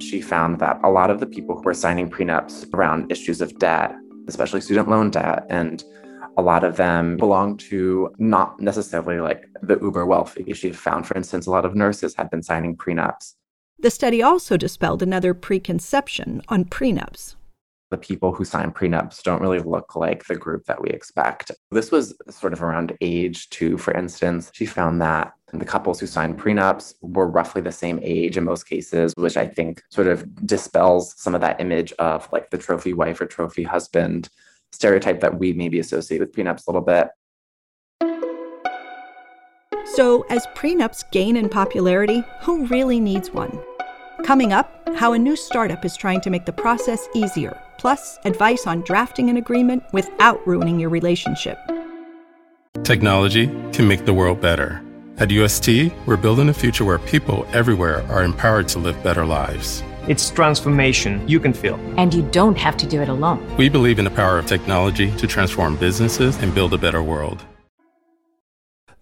she 0.00 0.21
found 0.21 0.59
that 0.61 0.81
a 0.83 0.91
lot 0.91 1.11
of 1.11 1.21
the 1.21 1.27
people 1.27 1.57
who 1.57 1.62
were 1.62 1.75
signing 1.75 2.09
prenups 2.11 2.73
around 2.75 3.11
issues 3.11 3.41
of 3.41 3.59
debt, 3.59 3.95
especially 4.29 4.61
student 4.61 4.88
loan 4.88 5.11
debt, 5.11 5.47
and 5.50 5.85
a 6.38 6.42
lot 6.42 6.62
of 6.62 6.76
them 6.76 7.16
belong 7.16 7.57
to 7.57 8.14
not 8.18 8.61
necessarily 8.61 9.21
like 9.21 9.45
the 9.61 9.78
uber 9.80 10.07
wealthy. 10.07 10.52
She 10.54 10.73
found, 10.73 11.07
for 11.07 11.16
instance, 11.16 11.47
a 11.47 11.50
lot 11.50 11.64
of 11.64 11.75
nurses 11.75 12.14
had 12.14 12.30
been 12.30 12.42
signing 12.42 12.76
prenups. 12.76 13.35
The 13.80 13.90
study 13.90 14.23
also 14.23 14.57
dispelled 14.57 15.02
another 15.02 15.35
preconception 15.35 16.42
on 16.49 16.64
prenups 16.64 17.35
the 17.90 17.97
people 17.97 18.33
who 18.33 18.45
sign 18.45 18.71
prenups 18.71 19.23
don't 19.23 19.40
really 19.40 19.61
look 19.61 19.97
like 19.97 20.26
the 20.26 20.37
group 20.37 20.66
that 20.66 20.83
we 20.83 20.90
expect. 20.90 21.50
This 21.71 21.90
was 21.90 22.14
sort 22.28 22.52
of 22.52 22.62
around 22.62 22.97
age 23.00 23.49
two, 23.50 23.78
for 23.78 23.95
instance. 23.95 24.50
She 24.52 24.66
found 24.66 25.00
that 25.00 25.33
the 25.52 25.64
couples 25.64 25.99
who 25.99 26.07
signed 26.07 26.38
prenups 26.38 26.95
were 27.00 27.26
roughly 27.26 27.62
the 27.62 27.73
same 27.73 27.99
age 28.02 28.37
in 28.37 28.45
most 28.45 28.64
cases, 28.64 29.14
which 29.16 29.37
I 29.37 29.47
think 29.47 29.83
sort 29.90 30.07
of 30.07 30.47
dispels 30.47 31.14
some 31.16 31.35
of 31.35 31.40
that 31.40 31.61
image 31.61 31.92
of 31.92 32.28
like 32.33 32.50
the 32.50 32.59
trophy 32.59 32.92
wife 32.92 33.21
or 33.21 33.26
trophy 33.26 33.62
husband 33.62 34.28
stereotype 34.73 35.21
that 35.21 35.39
we 35.39 35.53
maybe 35.53 35.79
associate 35.79 36.21
with 36.21 36.33
prenups 36.33 36.67
a 36.67 36.71
little 36.71 36.83
bit. 36.83 37.09
So, 39.95 40.23
as 40.29 40.47
prenups 40.55 41.11
gain 41.11 41.37
in 41.37 41.49
popularity, 41.49 42.23
who 42.43 42.67
really 42.67 43.01
needs 43.01 43.31
one? 43.31 43.59
Coming 44.23 44.53
up, 44.53 44.89
how 44.97 45.13
a 45.13 45.19
new 45.19 45.35
startup 45.37 45.85
is 45.85 45.97
trying 45.97 46.21
to 46.23 46.31
make 46.31 46.45
the 46.45 46.53
process 46.53 47.09
easier, 47.15 47.61
plus 47.79 48.19
advice 48.25 48.67
on 48.67 48.83
drafting 48.83 49.31
an 49.31 49.39
agreement 49.39 49.83
without 49.93 50.47
ruining 50.47 50.79
your 50.79 50.91
relationship. 50.91 51.59
Technology 52.85 53.47
can 53.73 53.89
make 53.89 54.05
the 54.05 54.15
world 54.15 54.41
better. 54.41 54.83
At 55.19 55.31
UST, 55.31 55.93
we're 56.07 56.17
building 56.17 56.49
a 56.49 56.55
future 56.55 56.85
where 56.85 56.99
people 56.99 57.47
everywhere 57.53 58.05
are 58.09 58.23
empowered 58.23 58.69
to 58.69 58.79
live 58.79 59.03
better 59.03 59.27
lives. 59.27 59.83
It's 60.09 60.31
transformation 60.31 61.29
you 61.29 61.38
can 61.38 61.53
feel. 61.53 61.75
And 61.99 62.15
you 62.15 62.23
don't 62.31 62.57
have 62.57 62.79
to 62.79 62.87
do 62.87 63.03
it 63.03 63.11
alone. 63.11 63.47
We 63.59 63.69
believe 63.69 63.99
in 63.99 64.07
the 64.07 64.11
power 64.11 64.38
of 64.38 64.47
technology 64.47 65.15
to 65.19 65.27
transform 65.27 65.77
businesses 65.77 66.38
and 66.38 66.55
build 66.55 66.73
a 66.73 66.79
better 66.79 67.03
world. 67.03 67.45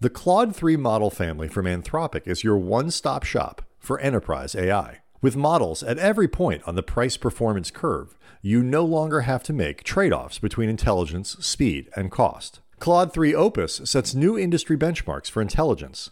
The 0.01 0.09
Claude 0.09 0.53
3 0.53 0.75
model 0.75 1.09
family 1.09 1.47
from 1.47 1.65
Anthropic 1.65 2.27
is 2.27 2.43
your 2.43 2.57
one 2.57 2.91
stop 2.91 3.23
shop 3.23 3.61
for 3.79 3.97
enterprise 4.01 4.53
AI. 4.53 4.97
With 5.21 5.37
models 5.37 5.81
at 5.81 5.97
every 5.97 6.27
point 6.27 6.61
on 6.67 6.75
the 6.75 6.83
price 6.83 7.15
performance 7.15 7.71
curve, 7.71 8.17
you 8.41 8.61
no 8.61 8.83
longer 8.83 9.21
have 9.21 9.43
to 9.43 9.53
make 9.53 9.83
trade 9.85 10.11
offs 10.11 10.39
between 10.39 10.67
intelligence, 10.67 11.37
speed, 11.39 11.89
and 11.95 12.11
cost. 12.11 12.59
Claude 12.79 13.13
3 13.13 13.33
Opus 13.33 13.81
sets 13.85 14.13
new 14.13 14.37
industry 14.37 14.77
benchmarks 14.77 15.31
for 15.31 15.41
intelligence. 15.41 16.11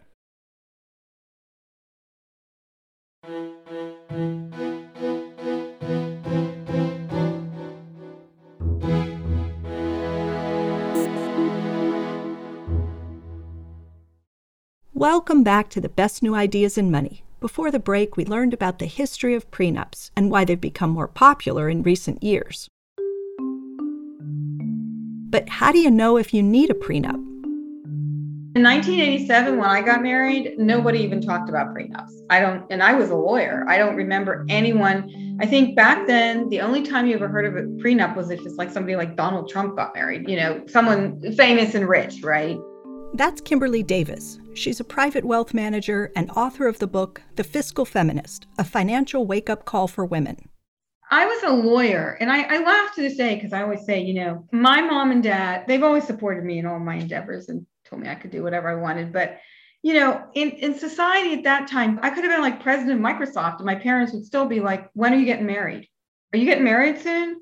Welcome 15.01 15.41
back 15.41 15.69
to 15.69 15.81
the 15.81 15.89
best 15.89 16.21
new 16.21 16.35
ideas 16.35 16.77
in 16.77 16.91
money. 16.91 17.23
Before 17.39 17.71
the 17.71 17.79
break, 17.79 18.17
we 18.17 18.23
learned 18.23 18.53
about 18.53 18.77
the 18.77 18.85
history 18.85 19.33
of 19.33 19.49
prenups 19.49 20.11
and 20.15 20.29
why 20.29 20.45
they've 20.45 20.61
become 20.61 20.91
more 20.91 21.07
popular 21.07 21.69
in 21.69 21.81
recent 21.81 22.21
years. 22.21 22.69
But 25.31 25.49
how 25.49 25.71
do 25.71 25.79
you 25.79 25.89
know 25.89 26.17
if 26.17 26.35
you 26.35 26.43
need 26.43 26.69
a 26.69 26.75
prenup? 26.75 27.15
In 28.55 28.61
1987, 28.61 29.57
when 29.57 29.67
I 29.67 29.81
got 29.81 30.03
married, 30.03 30.53
nobody 30.59 30.99
even 30.99 31.19
talked 31.19 31.49
about 31.49 31.73
prenups. 31.73 32.11
I 32.29 32.39
don't, 32.39 32.63
and 32.69 32.83
I 32.83 32.93
was 32.93 33.09
a 33.09 33.15
lawyer. 33.15 33.65
I 33.67 33.79
don't 33.79 33.95
remember 33.95 34.45
anyone. 34.49 35.39
I 35.41 35.47
think 35.47 35.75
back 35.75 36.05
then, 36.05 36.47
the 36.49 36.61
only 36.61 36.83
time 36.83 37.07
you 37.07 37.15
ever 37.15 37.27
heard 37.27 37.47
of 37.47 37.55
a 37.55 37.63
prenup 37.81 38.15
was 38.15 38.29
if 38.29 38.45
it's 38.45 38.57
like 38.57 38.69
somebody 38.69 38.95
like 38.95 39.15
Donald 39.15 39.49
Trump 39.49 39.75
got 39.75 39.95
married, 39.95 40.29
you 40.29 40.35
know, 40.35 40.63
someone 40.67 41.19
famous 41.35 41.73
and 41.73 41.89
rich, 41.89 42.21
right? 42.21 42.59
That's 43.15 43.41
Kimberly 43.41 43.81
Davis. 43.81 44.37
She's 44.53 44.79
a 44.79 44.83
private 44.83 45.25
wealth 45.25 45.53
manager 45.53 46.11
and 46.15 46.29
author 46.31 46.67
of 46.67 46.79
the 46.79 46.87
book 46.87 47.21
The 47.35 47.43
Fiscal 47.43 47.85
Feminist 47.85 48.47
A 48.57 48.63
Financial 48.63 49.25
Wake 49.25 49.49
Up 49.49 49.65
Call 49.65 49.87
for 49.87 50.05
Women. 50.05 50.49
I 51.09 51.25
was 51.25 51.43
a 51.43 51.53
lawyer, 51.53 52.17
and 52.19 52.31
I, 52.31 52.43
I 52.43 52.63
laugh 52.63 52.95
to 52.95 53.01
this 53.01 53.17
day 53.17 53.35
because 53.35 53.53
I 53.53 53.63
always 53.63 53.85
say, 53.85 54.01
you 54.01 54.13
know, 54.13 54.47
my 54.51 54.81
mom 54.81 55.11
and 55.11 55.21
dad, 55.21 55.65
they've 55.67 55.83
always 55.83 56.05
supported 56.05 56.45
me 56.45 56.59
in 56.59 56.65
all 56.65 56.79
my 56.79 56.95
endeavors. 56.95 57.49
And 57.49 57.65
told 57.91 58.01
me 58.01 58.09
I 58.09 58.15
could 58.15 58.31
do 58.31 58.41
whatever 58.41 58.69
I 58.69 58.75
wanted. 58.75 59.13
But 59.13 59.39
you 59.83 59.93
know, 59.95 60.23
in, 60.35 60.51
in 60.51 60.77
society 60.77 61.33
at 61.33 61.43
that 61.43 61.67
time, 61.67 61.99
I 62.03 62.11
could 62.11 62.23
have 62.23 62.31
been 62.31 62.41
like 62.41 62.61
president 62.61 62.99
of 62.99 63.05
Microsoft, 63.05 63.57
and 63.57 63.65
my 63.65 63.75
parents 63.75 64.13
would 64.13 64.25
still 64.25 64.45
be 64.45 64.59
like, 64.59 64.89
When 64.93 65.13
are 65.13 65.17
you 65.17 65.25
getting 65.25 65.45
married? 65.45 65.87
Are 66.33 66.37
you 66.37 66.45
getting 66.45 66.63
married 66.63 66.99
soon? 66.99 67.41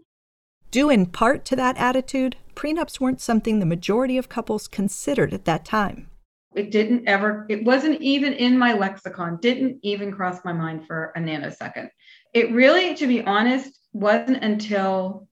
Due 0.72 0.90
in 0.90 1.06
part 1.08 1.46
to 1.46 1.56
that 1.56 1.78
attitude, 1.78 2.38
prenups 2.56 3.00
weren't 3.00 3.22
something 3.22 3.60
the 3.60 3.66
majority 3.66 4.18
of 4.18 4.30
couples 4.30 4.68
considered 4.68 5.34
at 5.34 5.46
that 5.46 5.66
time. 5.66 6.10
It 6.56 6.72
didn't 6.72 7.08
ever, 7.08 7.46
it 7.50 7.64
wasn't 7.64 8.02
even 8.02 8.34
in 8.34 8.58
my 8.58 8.74
lexicon, 8.74 9.38
didn't 9.42 9.80
even 9.84 10.12
cross 10.12 10.44
my 10.44 10.54
mind 10.54 10.88
for 10.88 11.12
a 11.16 11.20
nanosecond. 11.20 11.90
It 12.34 12.52
really, 12.52 12.96
to 12.96 13.08
be 13.08 13.24
honest, 13.24 13.80
wasn't 13.94 14.44
until 14.44 15.28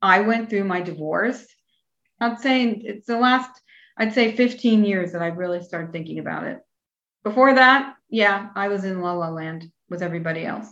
I 0.00 0.20
went 0.20 0.48
through 0.48 0.64
my 0.64 0.80
divorce. 0.80 1.46
I'm 2.20 2.36
saying 2.38 2.82
it's 2.84 3.06
the 3.06 3.18
last 3.18 3.50
I'd 3.98 4.12
say 4.12 4.36
15 4.36 4.84
years 4.84 5.12
that 5.12 5.22
I 5.22 5.28
really 5.28 5.62
started 5.62 5.90
thinking 5.90 6.18
about 6.18 6.44
it. 6.44 6.58
Before 7.24 7.54
that, 7.54 7.94
yeah, 8.10 8.50
I 8.54 8.68
was 8.68 8.84
in 8.84 9.00
la 9.00 9.14
la 9.14 9.30
land 9.30 9.70
with 9.88 10.02
everybody 10.02 10.44
else. 10.44 10.68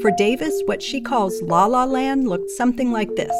For 0.00 0.10
Davis, 0.16 0.62
what 0.64 0.82
she 0.82 1.00
calls 1.02 1.42
la 1.42 1.66
la 1.66 1.84
land 1.84 2.28
looked 2.28 2.50
something 2.50 2.90
like 2.92 3.14
this. 3.14 3.30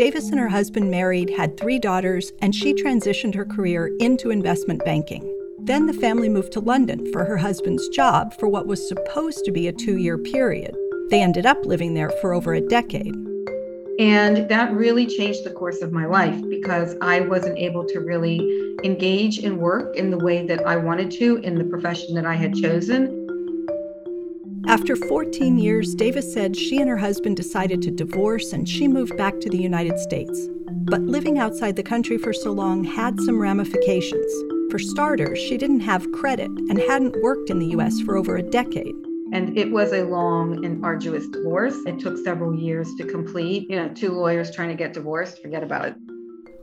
Davis 0.00 0.30
and 0.30 0.40
her 0.40 0.48
husband 0.48 0.90
married, 0.90 1.28
had 1.28 1.58
three 1.58 1.78
daughters, 1.78 2.32
and 2.40 2.54
she 2.54 2.72
transitioned 2.72 3.34
her 3.34 3.44
career 3.44 3.94
into 4.00 4.30
investment 4.30 4.82
banking. 4.82 5.22
Then 5.58 5.84
the 5.84 5.92
family 5.92 6.30
moved 6.30 6.52
to 6.52 6.60
London 6.60 7.12
for 7.12 7.22
her 7.26 7.36
husband's 7.36 7.86
job 7.90 8.32
for 8.40 8.48
what 8.48 8.66
was 8.66 8.88
supposed 8.88 9.44
to 9.44 9.52
be 9.52 9.68
a 9.68 9.74
two 9.74 9.98
year 9.98 10.16
period. 10.16 10.74
They 11.10 11.20
ended 11.20 11.44
up 11.44 11.66
living 11.66 11.92
there 11.92 12.08
for 12.22 12.32
over 12.32 12.54
a 12.54 12.62
decade. 12.62 13.14
And 13.98 14.48
that 14.48 14.72
really 14.72 15.04
changed 15.04 15.44
the 15.44 15.50
course 15.50 15.82
of 15.82 15.92
my 15.92 16.06
life 16.06 16.40
because 16.48 16.96
I 17.02 17.20
wasn't 17.20 17.58
able 17.58 17.84
to 17.88 18.00
really 18.00 18.38
engage 18.82 19.40
in 19.40 19.58
work 19.58 19.94
in 19.96 20.10
the 20.10 20.16
way 20.16 20.46
that 20.46 20.66
I 20.66 20.76
wanted 20.76 21.10
to 21.10 21.36
in 21.42 21.56
the 21.56 21.64
profession 21.64 22.14
that 22.14 22.24
I 22.24 22.36
had 22.36 22.54
chosen. 22.54 23.19
After 24.70 24.94
14 24.94 25.58
years, 25.58 25.96
Davis 25.96 26.32
said 26.32 26.56
she 26.56 26.78
and 26.78 26.88
her 26.88 26.96
husband 26.96 27.36
decided 27.36 27.82
to 27.82 27.90
divorce 27.90 28.52
and 28.52 28.68
she 28.68 28.86
moved 28.86 29.16
back 29.16 29.40
to 29.40 29.50
the 29.50 29.58
United 29.58 29.98
States. 29.98 30.46
But 30.68 31.00
living 31.00 31.40
outside 31.40 31.74
the 31.74 31.82
country 31.82 32.16
for 32.16 32.32
so 32.32 32.52
long 32.52 32.84
had 32.84 33.20
some 33.22 33.40
ramifications. 33.40 34.32
For 34.70 34.78
starters, 34.78 35.40
she 35.40 35.56
didn't 35.56 35.80
have 35.80 36.12
credit 36.12 36.52
and 36.52 36.78
hadn't 36.78 37.20
worked 37.20 37.50
in 37.50 37.58
the 37.58 37.76
US 37.78 38.00
for 38.02 38.16
over 38.16 38.36
a 38.36 38.48
decade. 38.48 38.94
And 39.32 39.58
it 39.58 39.72
was 39.72 39.92
a 39.92 40.04
long 40.04 40.64
and 40.64 40.84
arduous 40.84 41.26
divorce. 41.26 41.74
It 41.84 41.98
took 41.98 42.16
several 42.18 42.54
years 42.54 42.94
to 42.94 43.04
complete. 43.04 43.68
You 43.68 43.74
know, 43.74 43.88
two 43.88 44.12
lawyers 44.12 44.52
trying 44.52 44.68
to 44.68 44.76
get 44.76 44.92
divorced, 44.92 45.42
forget 45.42 45.64
about 45.64 45.86
it. 45.86 45.96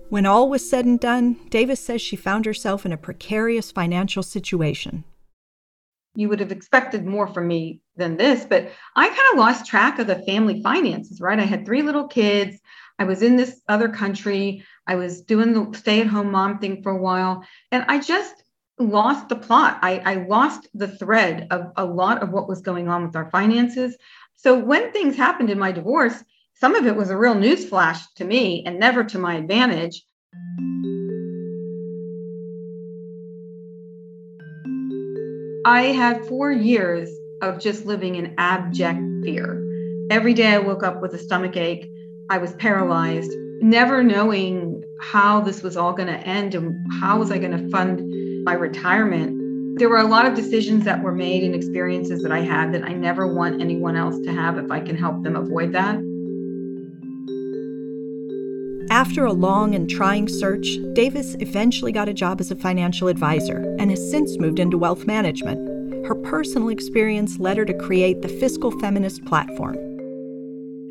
When 0.07 0.25
all 0.25 0.49
was 0.49 0.67
said 0.67 0.85
and 0.85 0.97
done, 0.97 1.35
Davis 1.49 1.81
says 1.81 2.01
she 2.01 2.15
found 2.15 2.45
herself 2.45 2.85
in 2.85 2.93
a 2.93 2.97
precarious 2.97 3.69
financial 3.69 4.23
situation. 4.23 5.03
You 6.17 6.29
would 6.29 6.39
have 6.39 6.51
expected 6.51 7.05
more 7.05 7.27
from 7.27 7.47
me 7.47 7.79
than 7.95 8.17
this, 8.17 8.43
but 8.43 8.71
I 8.95 9.07
kind 9.07 9.19
of 9.33 9.37
lost 9.37 9.67
track 9.67 9.99
of 9.99 10.07
the 10.07 10.23
family 10.23 10.63
finances, 10.63 11.21
right? 11.21 11.39
I 11.39 11.43
had 11.43 11.63
three 11.63 11.83
little 11.83 12.07
kids. 12.07 12.59
I 12.97 13.03
was 13.03 13.21
in 13.21 13.35
this 13.35 13.61
other 13.69 13.87
country. 13.87 14.65
I 14.87 14.95
was 14.95 15.21
doing 15.21 15.53
the 15.53 15.77
stay 15.77 16.01
at 16.01 16.07
home 16.07 16.31
mom 16.31 16.57
thing 16.57 16.81
for 16.81 16.91
a 16.91 16.97
while. 16.97 17.45
And 17.71 17.85
I 17.87 17.99
just 17.99 18.33
lost 18.79 19.29
the 19.29 19.35
plot. 19.35 19.77
I, 19.83 19.99
I 19.99 20.15
lost 20.25 20.67
the 20.73 20.87
thread 20.87 21.49
of 21.51 21.71
a 21.75 21.85
lot 21.85 22.23
of 22.23 22.31
what 22.31 22.49
was 22.49 22.61
going 22.61 22.87
on 22.89 23.05
with 23.05 23.15
our 23.15 23.29
finances. 23.29 23.95
So 24.37 24.57
when 24.57 24.91
things 24.91 25.15
happened 25.15 25.51
in 25.51 25.59
my 25.59 25.71
divorce, 25.71 26.23
some 26.55 26.73
of 26.73 26.87
it 26.87 26.95
was 26.95 27.11
a 27.11 27.17
real 27.17 27.35
newsflash 27.35 28.01
to 28.15 28.25
me 28.25 28.63
and 28.65 28.79
never 28.79 29.03
to 29.03 29.19
my 29.19 29.35
advantage. 29.35 30.03
I 35.67 35.87
had 35.87 36.25
four 36.27 36.49
years 36.49 37.09
of 37.41 37.59
just 37.59 37.85
living 37.85 38.15
in 38.15 38.33
abject 38.37 39.01
fear. 39.25 39.61
Every 40.09 40.33
day 40.33 40.53
I 40.53 40.59
woke 40.59 40.81
up 40.81 41.01
with 41.01 41.13
a 41.13 41.17
stomach 41.17 41.57
ache. 41.57 41.91
I 42.29 42.37
was 42.37 42.53
paralyzed, 42.53 43.33
never 43.59 44.01
knowing 44.01 44.81
how 45.01 45.41
this 45.41 45.61
was 45.61 45.75
all 45.75 45.91
going 45.91 46.07
to 46.07 46.25
end 46.25 46.55
and 46.55 46.73
how 47.01 47.19
was 47.19 47.31
I 47.31 47.37
going 47.37 47.51
to 47.51 47.69
fund 47.69 48.01
my 48.45 48.53
retirement. 48.53 49.77
There 49.77 49.89
were 49.89 49.97
a 49.97 50.07
lot 50.07 50.25
of 50.25 50.35
decisions 50.35 50.85
that 50.85 51.03
were 51.03 51.13
made 51.13 51.43
and 51.43 51.53
experiences 51.53 52.23
that 52.23 52.31
I 52.31 52.39
had 52.39 52.73
that 52.73 52.85
I 52.85 52.93
never 52.93 53.35
want 53.35 53.61
anyone 53.61 53.97
else 53.97 54.17
to 54.21 54.31
have 54.31 54.57
if 54.57 54.71
I 54.71 54.79
can 54.79 54.95
help 54.95 55.21
them 55.21 55.35
avoid 55.35 55.73
that. 55.73 55.99
After 58.97 59.25
a 59.25 59.31
long 59.31 59.75
and 59.75 59.87
trying 59.87 60.27
search, 60.27 60.79
Davis 60.93 61.35
eventually 61.35 61.91
got 61.91 62.09
a 62.09 62.15
job 62.15 62.41
as 62.41 62.49
a 62.49 62.55
financial 62.55 63.09
advisor 63.09 63.75
and 63.77 63.91
has 63.91 64.09
since 64.09 64.39
moved 64.39 64.57
into 64.57 64.75
wealth 64.75 65.05
management. 65.05 66.07
Her 66.07 66.15
personal 66.15 66.69
experience 66.69 67.37
led 67.37 67.57
her 67.57 67.65
to 67.65 67.75
create 67.75 68.23
the 68.23 68.27
Fiscal 68.27 68.71
Feminist 68.79 69.23
platform. 69.25 69.75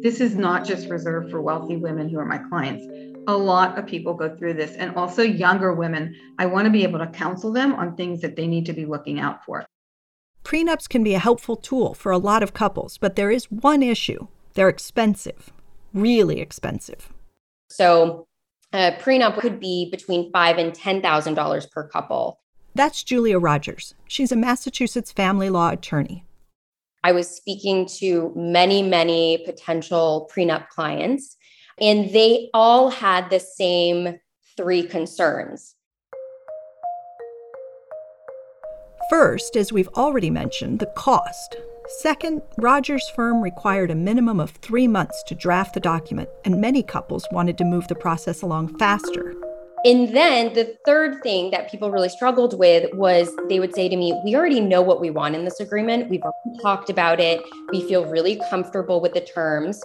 This 0.02 0.20
is 0.20 0.36
not 0.36 0.64
just 0.64 0.88
reserved 0.88 1.32
for 1.32 1.42
wealthy 1.42 1.78
women 1.78 2.08
who 2.08 2.20
are 2.20 2.25
my 2.25 2.38
clients. 2.38 2.86
A 3.26 3.36
lot 3.36 3.76
of 3.76 3.88
people 3.88 4.14
go 4.14 4.36
through 4.36 4.54
this, 4.54 4.76
and 4.76 4.94
also 4.94 5.22
younger 5.22 5.75
women. 5.75 6.14
I 6.38 6.46
want 6.46 6.66
to 6.66 6.70
be 6.70 6.84
able 6.84 7.00
to 7.00 7.08
counsel 7.08 7.52
them 7.52 7.75
on 7.75 7.96
things 7.96 8.20
that 8.20 8.36
they 8.36 8.46
need 8.46 8.66
to 8.66 8.72
be 8.72 8.86
looking 8.86 9.18
out 9.18 9.44
for. 9.44 9.66
Prenups 10.44 10.88
can 10.88 11.02
be 11.02 11.14
a 11.14 11.18
helpful 11.18 11.56
tool 11.56 11.92
for 11.92 12.12
a 12.12 12.18
lot 12.18 12.44
of 12.44 12.54
couples, 12.54 12.98
but 12.98 13.16
there 13.16 13.32
is 13.32 13.50
one 13.50 13.82
issue 13.82 14.28
they're 14.54 14.68
expensive, 14.68 15.52
really 15.92 16.40
expensive. 16.40 17.12
So 17.68 18.26
a 18.73 18.92
prenup 18.92 19.38
could 19.38 19.61
be 19.61 19.90
between 19.90 20.30
five 20.32 20.58
and 20.58 20.75
ten 20.75 21.02
thousand 21.02 21.35
dollars 21.35 21.66
per 21.66 21.88
couple. 21.88 22.40
That's 22.75 23.02
Julia 23.02 23.38
Rogers. 23.38 23.94
She's 24.06 24.32
a 24.32 24.37
Massachusetts 24.37 25.12
family 25.12 25.49
law 25.49 25.70
attorney. 25.70 26.25
I 27.02 27.12
was 27.12 27.28
speaking 27.28 27.87
to 27.99 28.32
many, 28.35 28.82
many 28.82 29.38
potential 29.46 30.28
prenup 30.35 30.68
clients, 30.68 31.37
and 31.80 32.12
they 32.12 32.50
all 32.52 32.90
had 32.90 33.30
the 33.30 33.40
same 33.40 34.18
three 34.56 34.82
concerns. 34.82 35.75
First, 39.08 39.56
as 39.56 39.73
we've 39.73 39.88
already 39.96 40.30
mentioned, 40.30 40.80
the 40.80 40.92
cost. 40.96 41.56
Second, 41.88 42.42
Rogers' 42.58 43.08
firm 43.14 43.40
required 43.40 43.92
a 43.92 43.94
minimum 43.94 44.40
of 44.40 44.50
three 44.50 44.88
months 44.88 45.22
to 45.28 45.36
draft 45.36 45.72
the 45.72 45.80
document, 45.80 46.28
and 46.44 46.60
many 46.60 46.82
couples 46.82 47.26
wanted 47.30 47.56
to 47.58 47.64
move 47.64 47.86
the 47.86 47.94
process 47.94 48.42
along 48.42 48.76
faster. 48.76 49.34
And 49.84 50.08
then 50.14 50.52
the 50.54 50.76
third 50.84 51.22
thing 51.22 51.52
that 51.52 51.70
people 51.70 51.92
really 51.92 52.08
struggled 52.08 52.58
with 52.58 52.92
was 52.94 53.30
they 53.48 53.60
would 53.60 53.72
say 53.72 53.88
to 53.88 53.96
me, 53.96 54.20
We 54.25 54.34
already 54.34 54.60
know 54.60 54.82
what 54.82 55.00
we 55.00 55.10
want 55.10 55.36
in 55.36 55.44
this 55.44 55.60
agreement. 55.60 56.10
We've 56.10 56.22
already 56.22 56.60
talked 56.60 56.90
about 56.90 57.20
it. 57.20 57.40
We 57.70 57.86
feel 57.86 58.04
really 58.04 58.40
comfortable 58.50 59.00
with 59.00 59.14
the 59.14 59.20
terms. 59.20 59.80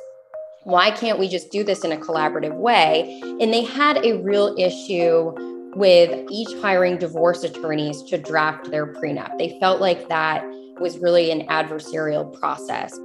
Why 0.64 0.90
can't 0.90 1.20
we 1.20 1.28
just 1.30 1.52
do 1.52 1.64
this 1.64 1.84
in 1.84 1.92
a 1.92 1.98
collaborative 1.98 2.56
way? 2.56 3.22
And 3.40 3.54
they 3.54 3.64
had 3.64 4.04
a 4.04 4.20
real 4.24 4.56
issue 4.58 5.34
with 5.76 6.28
each 6.32 6.50
hiring 6.62 6.98
divorce 6.98 7.44
attorneys 7.44 8.02
to 8.04 8.18
draft 8.18 8.72
their 8.72 8.88
prenup. 8.88 9.38
They 9.38 9.60
felt 9.60 9.80
like 9.80 10.10
that 10.10 10.44
was 10.82 11.00
really 11.00 11.32
an 11.32 11.48
adversarial 11.48 12.38
process. 12.40 13.00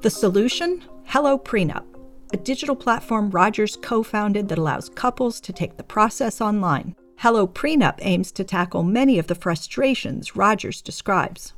The 0.00 0.10
solution? 0.10 0.82
Hello 1.04 1.38
Prenup, 1.38 1.84
a 2.32 2.36
digital 2.36 2.74
platform 2.74 3.30
Rogers 3.30 3.76
co 3.76 4.02
founded 4.02 4.48
that 4.48 4.58
allows 4.58 4.88
couples 4.88 5.40
to 5.42 5.52
take 5.52 5.76
the 5.76 5.84
process 5.84 6.40
online. 6.40 6.96
Hello 7.18 7.46
Prenup 7.46 7.98
aims 8.00 8.32
to 8.32 8.44
tackle 8.44 8.82
many 8.82 9.18
of 9.18 9.28
the 9.28 9.34
frustrations 9.34 10.34
Rogers 10.34 10.82
describes. 10.82 11.52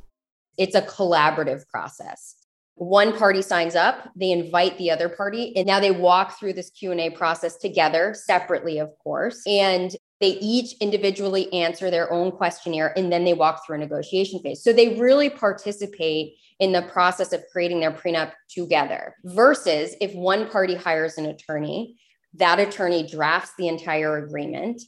It's 0.57 0.75
a 0.75 0.81
collaborative 0.81 1.67
process. 1.67 2.35
One 2.75 3.17
party 3.17 3.41
signs 3.41 3.75
up, 3.75 4.09
they 4.15 4.31
invite 4.31 4.77
the 4.77 4.91
other 4.91 5.09
party, 5.09 5.51
and 5.55 5.65
now 5.65 5.79
they 5.79 5.89
walk 5.89 6.37
through 6.37 6.53
this 6.53 6.69
Q&A 6.69 7.09
process 7.09 7.57
together, 7.57 8.13
separately 8.15 8.77
of 8.77 8.91
course, 9.03 9.41
and 9.47 9.95
they 10.19 10.31
each 10.39 10.73
individually 10.81 11.51
answer 11.53 11.91
their 11.91 12.11
own 12.11 12.31
questionnaire 12.31 12.93
and 12.97 13.11
then 13.11 13.23
they 13.23 13.33
walk 13.33 13.65
through 13.65 13.75
a 13.75 13.79
negotiation 13.79 14.39
phase. 14.39 14.63
So 14.63 14.73
they 14.73 14.97
really 14.97 15.29
participate 15.29 16.33
in 16.59 16.71
the 16.71 16.81
process 16.81 17.33
of 17.33 17.43
creating 17.51 17.79
their 17.79 17.91
prenup 17.91 18.31
together 18.49 19.15
versus 19.23 19.95
if 20.01 20.13
one 20.15 20.49
party 20.49 20.75
hires 20.75 21.17
an 21.17 21.25
attorney, 21.25 21.97
that 22.33 22.59
attorney 22.59 23.07
drafts 23.07 23.51
the 23.57 23.67
entire 23.67 24.17
agreement 24.17 24.81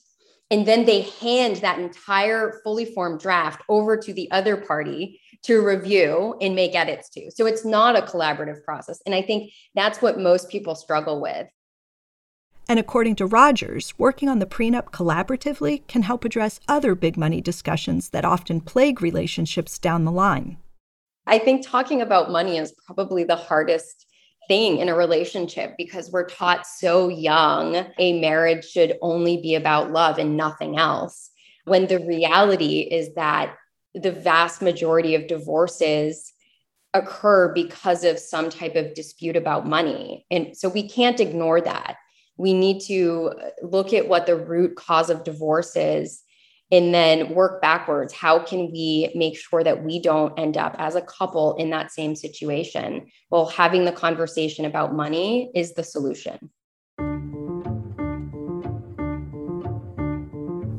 and 0.51 0.65
then 0.65 0.85
they 0.85 1.01
hand 1.01 1.57
that 1.57 1.79
entire 1.79 2.59
fully 2.63 2.85
formed 2.85 3.19
draft 3.19 3.61
over 3.69 3.95
to 3.97 4.13
the 4.13 4.29
other 4.31 4.57
party 4.57 5.21
to 5.43 5.65
review 5.65 6.35
and 6.41 6.55
make 6.55 6.75
edits 6.75 7.09
to. 7.11 7.31
So 7.31 7.45
it's 7.45 7.63
not 7.63 7.97
a 7.97 8.01
collaborative 8.01 8.63
process. 8.63 8.99
And 9.05 9.13
I 9.13 9.21
think 9.21 9.51
that's 9.75 10.01
what 10.01 10.19
most 10.19 10.49
people 10.49 10.75
struggle 10.75 11.21
with. 11.21 11.47
And 12.69 12.77
according 12.77 13.15
to 13.15 13.25
Rogers, 13.25 13.95
working 13.97 14.29
on 14.29 14.37
the 14.37 14.45
prenup 14.45 14.91
collaboratively 14.91 15.87
can 15.87 16.03
help 16.03 16.23
address 16.23 16.59
other 16.67 16.93
big 16.93 17.17
money 17.17 17.41
discussions 17.41 18.09
that 18.09 18.23
often 18.23 18.61
plague 18.61 19.01
relationships 19.01 19.79
down 19.79 20.05
the 20.05 20.11
line. 20.11 20.57
I 21.25 21.39
think 21.39 21.65
talking 21.65 21.99
about 21.99 22.29
money 22.29 22.59
is 22.59 22.75
probably 22.85 23.23
the 23.23 23.35
hardest 23.35 24.05
thing 24.47 24.77
in 24.77 24.87
a 24.87 24.95
relationship 24.95 25.73
because 25.79 26.11
we're 26.11 26.29
taught 26.29 26.67
so 26.67 27.07
young 27.09 27.87
a 27.97 28.21
marriage 28.21 28.65
should 28.65 28.99
only 29.01 29.37
be 29.41 29.55
about 29.55 29.91
love 29.91 30.19
and 30.19 30.37
nothing 30.37 30.77
else. 30.77 31.31
When 31.65 31.87
the 31.87 32.05
reality 32.05 32.81
is 32.81 33.15
that 33.15 33.55
the 33.95 34.11
vast 34.11 34.61
majority 34.61 35.15
of 35.15 35.25
divorces 35.25 36.33
occur 36.93 37.51
because 37.51 38.03
of 38.03 38.19
some 38.19 38.51
type 38.51 38.75
of 38.75 38.93
dispute 38.93 39.35
about 39.35 39.65
money. 39.65 40.27
And 40.29 40.55
so 40.55 40.69
we 40.69 40.87
can't 40.87 41.19
ignore 41.19 41.61
that 41.61 41.97
we 42.39 42.53
need 42.53 42.79
to 42.79 43.33
look 43.61 43.93
at 43.93 44.07
what 44.07 44.25
the 44.25 44.37
root 44.37 44.77
cause 44.77 45.09
of 45.09 45.25
divorce 45.25 45.75
is 45.75 46.23
and 46.71 46.93
then 46.93 47.35
work 47.35 47.61
backwards. 47.61 48.13
How 48.13 48.39
can 48.39 48.71
we 48.71 49.11
make 49.13 49.37
sure 49.37 49.61
that 49.61 49.83
we 49.83 50.01
don't 50.01 50.37
end 50.39 50.55
up 50.55 50.73
as 50.79 50.95
a 50.95 51.01
couple 51.01 51.55
in 51.57 51.69
that 51.71 51.91
same 51.91 52.15
situation? 52.15 53.07
Well, 53.29 53.47
having 53.47 53.83
the 53.83 53.91
conversation 53.91 54.63
about 54.63 54.95
money 54.95 55.51
is 55.53 55.73
the 55.73 55.83
solution. 55.83 56.49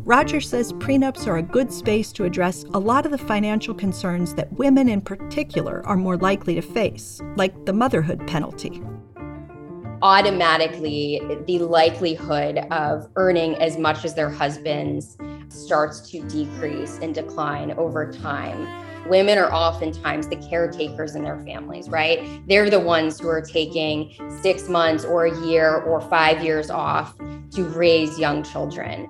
Rogers 0.07 0.49
says 0.49 0.73
prenups 0.73 1.27
are 1.27 1.37
a 1.37 1.43
good 1.43 1.71
space 1.71 2.11
to 2.13 2.25
address 2.25 2.65
a 2.73 2.79
lot 2.79 3.05
of 3.05 3.13
the 3.13 3.19
financial 3.19 3.75
concerns 3.75 4.35
that 4.35 4.51
women 4.55 4.89
in 4.89 5.03
particular 5.03 5.87
are 5.87 5.97
more 5.97 6.17
likely 6.17 6.55
to 6.55 6.63
face, 6.63 7.21
like 7.37 7.67
the 7.67 7.73
motherhood 7.73 8.27
penalty 8.27 8.83
automatically 10.03 11.21
the 11.47 11.59
likelihood 11.59 12.59
of 12.71 13.09
earning 13.17 13.55
as 13.57 13.77
much 13.77 14.05
as 14.05 14.15
their 14.15 14.31
husbands 14.31 15.17
starts 15.49 16.11
to 16.11 16.23
decrease 16.29 16.99
and 17.03 17.15
decline 17.15 17.73
over 17.73 18.11
time. 18.13 18.67
Women 19.09 19.39
are 19.39 19.53
oftentimes 19.53 20.29
the 20.29 20.37
caretakers 20.37 21.15
in 21.15 21.25
their 21.25 21.39
families, 21.41 21.89
right? 21.89 22.47
They're 22.47 22.71
the 22.71 22.81
ones 22.81 23.19
who 23.19 23.29
are 23.29 23.41
taking 23.41 24.13
six 24.43 24.69
months 24.69 25.05
or 25.05 25.27
a 25.27 25.47
year 25.47 25.79
or 25.83 26.01
five 26.01 26.45
years 26.45 26.71
off 26.71 27.17
to 27.53 27.65
raise 27.65 28.19
young 28.19 28.43
children. 28.43 29.09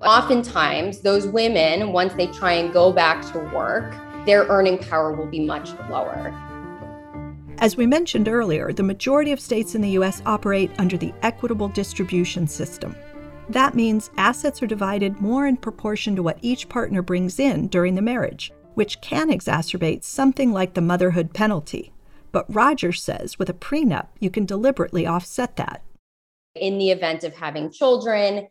Oftentimes, 0.00 1.00
those 1.00 1.26
women, 1.26 1.92
once 1.92 2.14
they 2.14 2.26
try 2.28 2.52
and 2.52 2.72
go 2.72 2.92
back 2.92 3.20
to 3.32 3.38
work, 3.54 3.94
their 4.26 4.44
earning 4.44 4.78
power 4.78 5.12
will 5.12 5.26
be 5.26 5.40
much 5.40 5.70
lower. 5.90 6.32
As 7.58 7.76
we 7.76 7.86
mentioned 7.86 8.28
earlier, 8.28 8.72
the 8.72 8.82
majority 8.82 9.32
of 9.32 9.40
states 9.40 9.74
in 9.74 9.80
the 9.80 9.90
U.S. 9.90 10.22
operate 10.26 10.70
under 10.78 10.96
the 10.96 11.14
equitable 11.22 11.68
distribution 11.68 12.46
system. 12.46 12.94
That 13.48 13.74
means 13.74 14.10
assets 14.16 14.62
are 14.62 14.66
divided 14.66 15.20
more 15.20 15.46
in 15.46 15.56
proportion 15.56 16.16
to 16.16 16.22
what 16.22 16.38
each 16.42 16.68
partner 16.68 17.00
brings 17.00 17.38
in 17.38 17.68
during 17.68 17.94
the 17.94 18.02
marriage. 18.02 18.52
which 18.74 19.00
can 19.00 19.30
exacerbate 19.30 20.04
something 20.04 20.52
like 20.52 20.74
the 20.74 20.80
motherhood 20.80 21.32
penalty. 21.32 21.92
But 22.32 22.52
Rogers 22.52 23.02
says 23.02 23.38
with 23.38 23.48
a 23.48 23.54
prenup, 23.54 24.08
you 24.18 24.30
can 24.30 24.44
deliberately 24.44 25.06
offset 25.06 25.56
that. 25.56 25.82
In 26.54 26.78
the 26.78 26.90
event 26.90 27.24
of 27.24 27.34
having 27.34 27.70
children, 27.70 28.48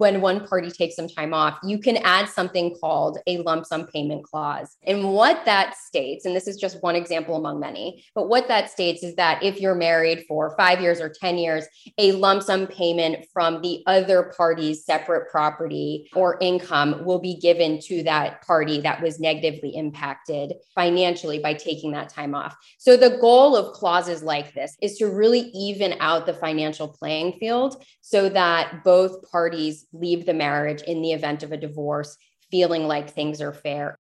when 0.00 0.22
one 0.22 0.46
party 0.46 0.70
takes 0.70 0.96
some 0.96 1.08
time 1.08 1.34
off, 1.34 1.58
you 1.62 1.78
can 1.78 1.98
add 1.98 2.26
something 2.26 2.74
called 2.80 3.18
a 3.26 3.36
lump 3.42 3.66
sum 3.66 3.86
payment 3.88 4.24
clause. 4.24 4.78
And 4.84 5.12
what 5.12 5.44
that 5.44 5.76
states, 5.76 6.24
and 6.24 6.34
this 6.34 6.48
is 6.48 6.56
just 6.56 6.82
one 6.82 6.96
example 6.96 7.36
among 7.36 7.60
many, 7.60 8.02
but 8.14 8.30
what 8.30 8.48
that 8.48 8.70
states 8.70 9.02
is 9.02 9.14
that 9.16 9.42
if 9.42 9.60
you're 9.60 9.74
married 9.74 10.24
for 10.26 10.56
five 10.56 10.80
years 10.80 11.02
or 11.02 11.10
10 11.10 11.36
years, 11.36 11.66
a 11.98 12.12
lump 12.12 12.42
sum 12.42 12.66
payment 12.66 13.26
from 13.30 13.60
the 13.60 13.82
other 13.86 14.32
party's 14.34 14.86
separate 14.86 15.30
property 15.30 16.08
or 16.14 16.38
income 16.40 17.04
will 17.04 17.20
be 17.20 17.36
given 17.36 17.78
to 17.80 18.02
that 18.04 18.40
party 18.46 18.80
that 18.80 19.02
was 19.02 19.20
negatively 19.20 19.76
impacted 19.76 20.54
financially 20.74 21.40
by 21.40 21.52
taking 21.52 21.92
that 21.92 22.08
time 22.08 22.34
off. 22.34 22.56
So 22.78 22.96
the 22.96 23.18
goal 23.20 23.54
of 23.54 23.74
clauses 23.74 24.22
like 24.22 24.54
this 24.54 24.78
is 24.80 24.96
to 24.96 25.08
really 25.08 25.50
even 25.52 25.96
out 26.00 26.24
the 26.24 26.32
financial 26.32 26.88
playing 26.88 27.34
field 27.34 27.84
so 28.00 28.30
that 28.30 28.82
both 28.82 29.30
parties 29.30 29.86
leave 29.92 30.26
the 30.26 30.34
marriage 30.34 30.82
in 30.82 31.02
the 31.02 31.12
event 31.12 31.42
of 31.42 31.52
a 31.52 31.56
divorce 31.56 32.16
feeling 32.50 32.86
like 32.86 33.10
things 33.10 33.40
are 33.40 33.52
fair. 33.52 33.96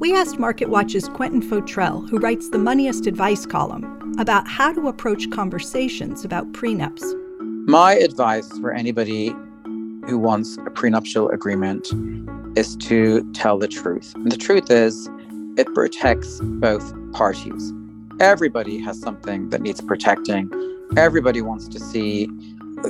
We 0.00 0.14
asked 0.14 0.36
MarketWatch's 0.36 1.08
Quentin 1.08 1.40
Fottrell, 1.40 2.08
who 2.10 2.18
writes 2.18 2.50
the 2.50 2.58
Moneyist 2.58 3.06
Advice 3.06 3.46
column, 3.46 4.14
about 4.18 4.46
how 4.46 4.72
to 4.72 4.88
approach 4.88 5.30
conversations 5.30 6.24
about 6.24 6.52
prenups. 6.52 7.02
My 7.66 7.94
advice 7.94 8.46
for 8.58 8.72
anybody 8.72 9.34
who 10.06 10.18
wants 10.18 10.58
a 10.66 10.70
prenuptial 10.70 11.30
agreement 11.30 11.88
is 12.56 12.76
to 12.76 13.30
tell 13.32 13.58
the 13.58 13.68
truth. 13.68 14.12
And 14.16 14.30
the 14.30 14.36
truth 14.36 14.70
is, 14.70 15.08
it 15.56 15.72
protects 15.74 16.40
both 16.42 16.92
parties. 17.12 17.72
Everybody 18.20 18.78
has 18.80 19.00
something 19.00 19.48
that 19.50 19.62
needs 19.62 19.80
protecting. 19.80 20.50
Everybody 20.96 21.40
wants 21.40 21.66
to 21.68 21.80
see 21.80 22.28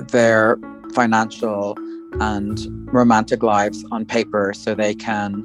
their 0.09 0.59
financial 0.95 1.77
and 2.21 2.61
romantic 2.93 3.43
lives 3.43 3.85
on 3.91 4.07
paper 4.07 4.53
so 4.55 4.75
they 4.75 4.95
can 4.95 5.45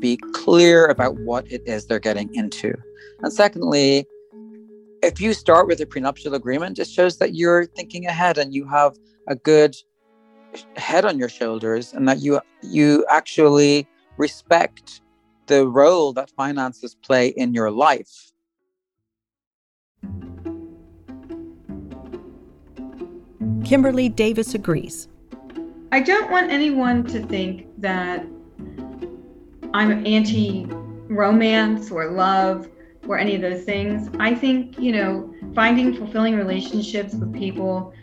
be 0.00 0.16
clear 0.32 0.86
about 0.86 1.16
what 1.20 1.50
it 1.50 1.62
is 1.66 1.86
they're 1.86 1.98
getting 1.98 2.34
into. 2.34 2.74
And 3.22 3.32
secondly, 3.32 4.06
if 5.02 5.20
you 5.20 5.32
start 5.32 5.66
with 5.66 5.80
a 5.80 5.86
prenuptial 5.86 6.34
agreement, 6.34 6.78
it 6.78 6.88
shows 6.88 7.18
that 7.18 7.34
you're 7.34 7.66
thinking 7.66 8.06
ahead 8.06 8.38
and 8.38 8.52
you 8.52 8.66
have 8.66 8.96
a 9.28 9.36
good 9.36 9.76
head 10.76 11.04
on 11.04 11.18
your 11.18 11.28
shoulders 11.28 11.92
and 11.92 12.08
that 12.08 12.20
you 12.20 12.40
you 12.62 13.06
actually 13.08 13.86
respect 14.16 15.00
the 15.46 15.66
role 15.66 16.12
that 16.12 16.30
finances 16.30 16.96
play 17.02 17.28
in 17.28 17.54
your 17.54 17.70
life. 17.70 18.32
Kimberly 23.70 24.08
Davis 24.08 24.56
agrees. 24.56 25.06
I 25.92 26.00
don't 26.00 26.28
want 26.28 26.50
anyone 26.50 27.04
to 27.04 27.24
think 27.24 27.68
that 27.78 28.26
I'm 29.72 30.04
anti 30.04 30.66
romance 31.08 31.92
or 31.92 32.10
love 32.10 32.68
or 33.06 33.16
any 33.16 33.36
of 33.36 33.42
those 33.42 33.62
things. 33.62 34.10
I 34.18 34.34
think, 34.34 34.76
you 34.80 34.90
know, 34.90 35.32
finding 35.54 35.94
fulfilling 35.94 36.34
relationships 36.34 37.14
with 37.14 37.32
people 37.32 37.94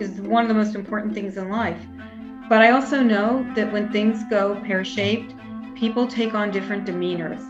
is 0.00 0.20
one 0.20 0.42
of 0.42 0.48
the 0.48 0.54
most 0.62 0.74
important 0.74 1.14
things 1.14 1.38
in 1.38 1.48
life. 1.48 1.80
But 2.50 2.60
I 2.60 2.72
also 2.72 3.02
know 3.02 3.50
that 3.54 3.72
when 3.72 3.90
things 3.90 4.22
go 4.28 4.60
pear 4.66 4.84
shaped, 4.84 5.34
people 5.76 6.06
take 6.06 6.34
on 6.34 6.50
different 6.50 6.84
demeanors. 6.84 7.40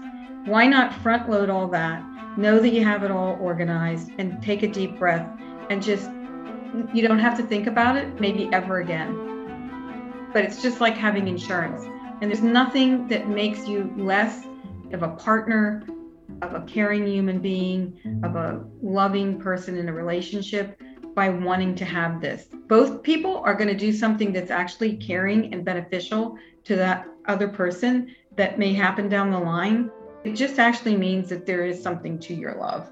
Why 0.47 0.69
not 0.69 0.95
front 0.95 1.29
load 1.29 1.51
all 1.51 1.67
that? 1.71 2.01
Know 2.39 2.61
that 2.61 2.69
you 2.69 2.85
have 2.85 3.03
it 3.03 3.11
all 3.11 3.37
organized 3.41 4.13
and 4.19 4.41
take 4.41 4.63
a 4.63 4.69
deep 4.69 5.01
breath 5.01 5.29
and 5.69 5.83
just 5.83 6.09
you 6.93 7.07
don't 7.07 7.19
have 7.19 7.37
to 7.39 7.43
think 7.43 7.67
about 7.67 7.97
it 7.97 8.21
maybe 8.21 8.49
ever 8.53 8.81
again. 8.81 10.31
But 10.33 10.45
it's 10.45 10.63
just 10.63 10.81
like 10.81 10.97
having 10.97 11.29
insurance. 11.29 11.83
And 12.21 12.31
there's 12.31 12.43
nothing 12.43 13.09
that 13.09 13.29
makes 13.29 13.67
you 13.67 13.93
less 13.97 14.45
of 14.93 15.03
a 15.03 15.09
partner, 15.09 15.85
of 16.43 16.55
a 16.55 16.61
caring 16.63 17.07
human 17.07 17.39
being, 17.41 18.21
of 18.23 18.37
a 18.37 18.65
loving 18.83 19.39
person 19.39 19.77
in 19.79 19.89
a 19.89 19.93
relationship 19.93 20.81
by 21.15 21.29
wanting 21.29 21.75
to 21.77 21.85
have 21.85 22.21
this. 22.21 22.47
Both 22.69 23.03
people 23.03 23.39
are 23.39 23.55
going 23.55 23.69
to 23.69 23.77
do 23.77 23.93
something 23.93 24.33
that's 24.33 24.51
actually 24.51 24.97
caring 24.97 25.53
and 25.53 25.65
beneficial 25.65 26.37
to 26.65 26.77
that 26.77 27.07
other 27.27 27.49
person 27.49 28.15
that 28.37 28.59
may 28.59 28.73
happen 28.73 29.09
down 29.09 29.31
the 29.31 29.39
line. 29.39 29.91
It 30.25 30.35
just 30.35 30.59
actually 30.59 30.97
means 30.97 31.29
that 31.31 31.47
there 31.47 31.65
is 31.65 31.83
something 31.83 32.19
to 32.21 32.35
your 32.35 32.55
love. 32.55 32.91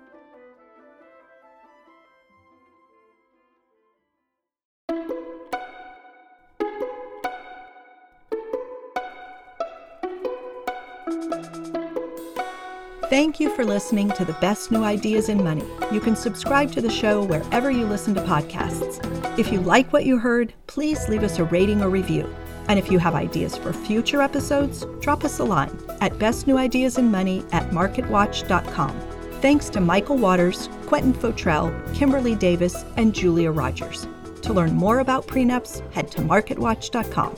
Thank 13.16 13.40
you 13.40 13.48
for 13.56 13.64
listening 13.64 14.10
to 14.10 14.26
the 14.26 14.34
best 14.34 14.70
new 14.70 14.84
ideas 14.84 15.30
in 15.30 15.42
money. 15.42 15.64
You 15.90 16.00
can 16.00 16.14
subscribe 16.14 16.70
to 16.72 16.82
the 16.82 16.90
show 16.90 17.24
wherever 17.24 17.70
you 17.70 17.86
listen 17.86 18.14
to 18.14 18.20
podcasts. 18.20 19.00
If 19.38 19.50
you 19.50 19.62
like 19.62 19.90
what 19.90 20.04
you 20.04 20.18
heard, 20.18 20.52
please 20.66 21.08
leave 21.08 21.22
us 21.22 21.38
a 21.38 21.44
rating 21.44 21.80
or 21.80 21.88
review. 21.88 22.28
And 22.68 22.78
if 22.78 22.92
you 22.92 22.98
have 22.98 23.14
ideas 23.14 23.56
for 23.56 23.72
future 23.72 24.20
episodes, 24.20 24.84
drop 25.00 25.24
us 25.24 25.38
a 25.38 25.44
line 25.44 25.70
at 26.02 26.12
bestnewideasinmoney 26.18 27.54
at 27.54 27.70
marketwatch.com. 27.70 29.00
Thanks 29.40 29.70
to 29.70 29.80
Michael 29.80 30.18
Waters, 30.18 30.68
Quentin 30.84 31.14
Fottrell, 31.14 31.72
Kimberly 31.94 32.34
Davis, 32.34 32.84
and 32.98 33.14
Julia 33.14 33.50
Rogers. 33.50 34.06
To 34.42 34.52
learn 34.52 34.74
more 34.74 34.98
about 34.98 35.26
prenups, 35.26 35.80
head 35.94 36.10
to 36.10 36.20
marketwatch.com. 36.20 37.34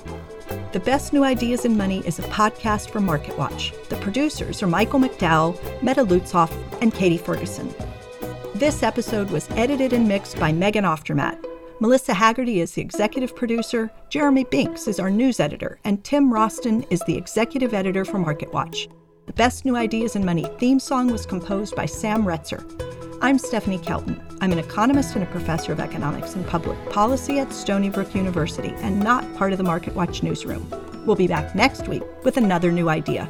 The 0.71 0.81
Best 0.81 1.15
New 1.15 1.25
Ideas 1.25 1.65
in 1.65 1.79
Money 1.79 2.07
is 2.07 2.19
a 2.19 2.23
podcast 2.25 2.91
from 2.91 3.07
MarketWatch. 3.07 3.89
The 3.89 3.97
producers 3.97 4.63
are 4.63 4.67
Michael 4.67 5.01
McDowell, 5.01 5.57
Meta 5.83 6.05
Lutzoff, 6.05 6.53
and 6.83 6.93
Katie 6.93 7.17
Ferguson. 7.17 7.75
This 8.55 8.83
episode 8.83 9.31
was 9.31 9.49
edited 9.53 9.95
and 9.95 10.07
mixed 10.07 10.39
by 10.39 10.53
Megan 10.53 10.85
Oftermatt. 10.85 11.43
Melissa 11.81 12.13
Haggerty 12.13 12.61
is 12.61 12.73
the 12.73 12.83
executive 12.83 13.35
producer, 13.35 13.91
Jeremy 14.11 14.45
Binks 14.45 14.87
is 14.89 15.01
our 15.01 15.11
news 15.11 15.41
editor, 15.41 15.79
and 15.85 16.05
Tim 16.05 16.31
Roston 16.31 16.87
is 16.91 17.01
the 17.07 17.17
executive 17.17 17.73
editor 17.73 18.05
for 18.05 18.19
MarketWatch. 18.19 18.93
The 19.25 19.33
Best 19.33 19.65
New 19.65 19.75
Ideas 19.75 20.17
in 20.17 20.25
Money 20.25 20.45
theme 20.59 20.81
song 20.81 21.11
was 21.11 21.25
composed 21.25 21.77
by 21.77 21.87
Sam 21.87 22.25
Retzer. 22.25 22.63
I'm 23.21 23.37
Stephanie 23.37 23.81
Kelton. 23.81 24.23
I'm 24.41 24.53
an 24.53 24.61
economist 24.61 25.17
and 25.17 25.25
a 25.25 25.27
professor 25.27 25.73
of 25.73 25.81
economics 25.81 26.37
and 26.37 26.47
public 26.47 26.79
policy 26.91 27.41
at 27.41 27.53
Stony 27.53 27.91
Brook 27.91 28.15
University 28.15 28.69
and 28.77 29.01
not 29.01 29.35
part 29.35 29.51
of 29.51 29.59
the 29.59 29.65
MarketWatch 29.65 30.23
newsroom. 30.23 30.71
We'll 31.05 31.17
be 31.17 31.27
back 31.27 31.53
next 31.53 31.89
week 31.89 32.05
with 32.23 32.37
another 32.37 32.71
new 32.71 32.89
idea. 32.89 33.29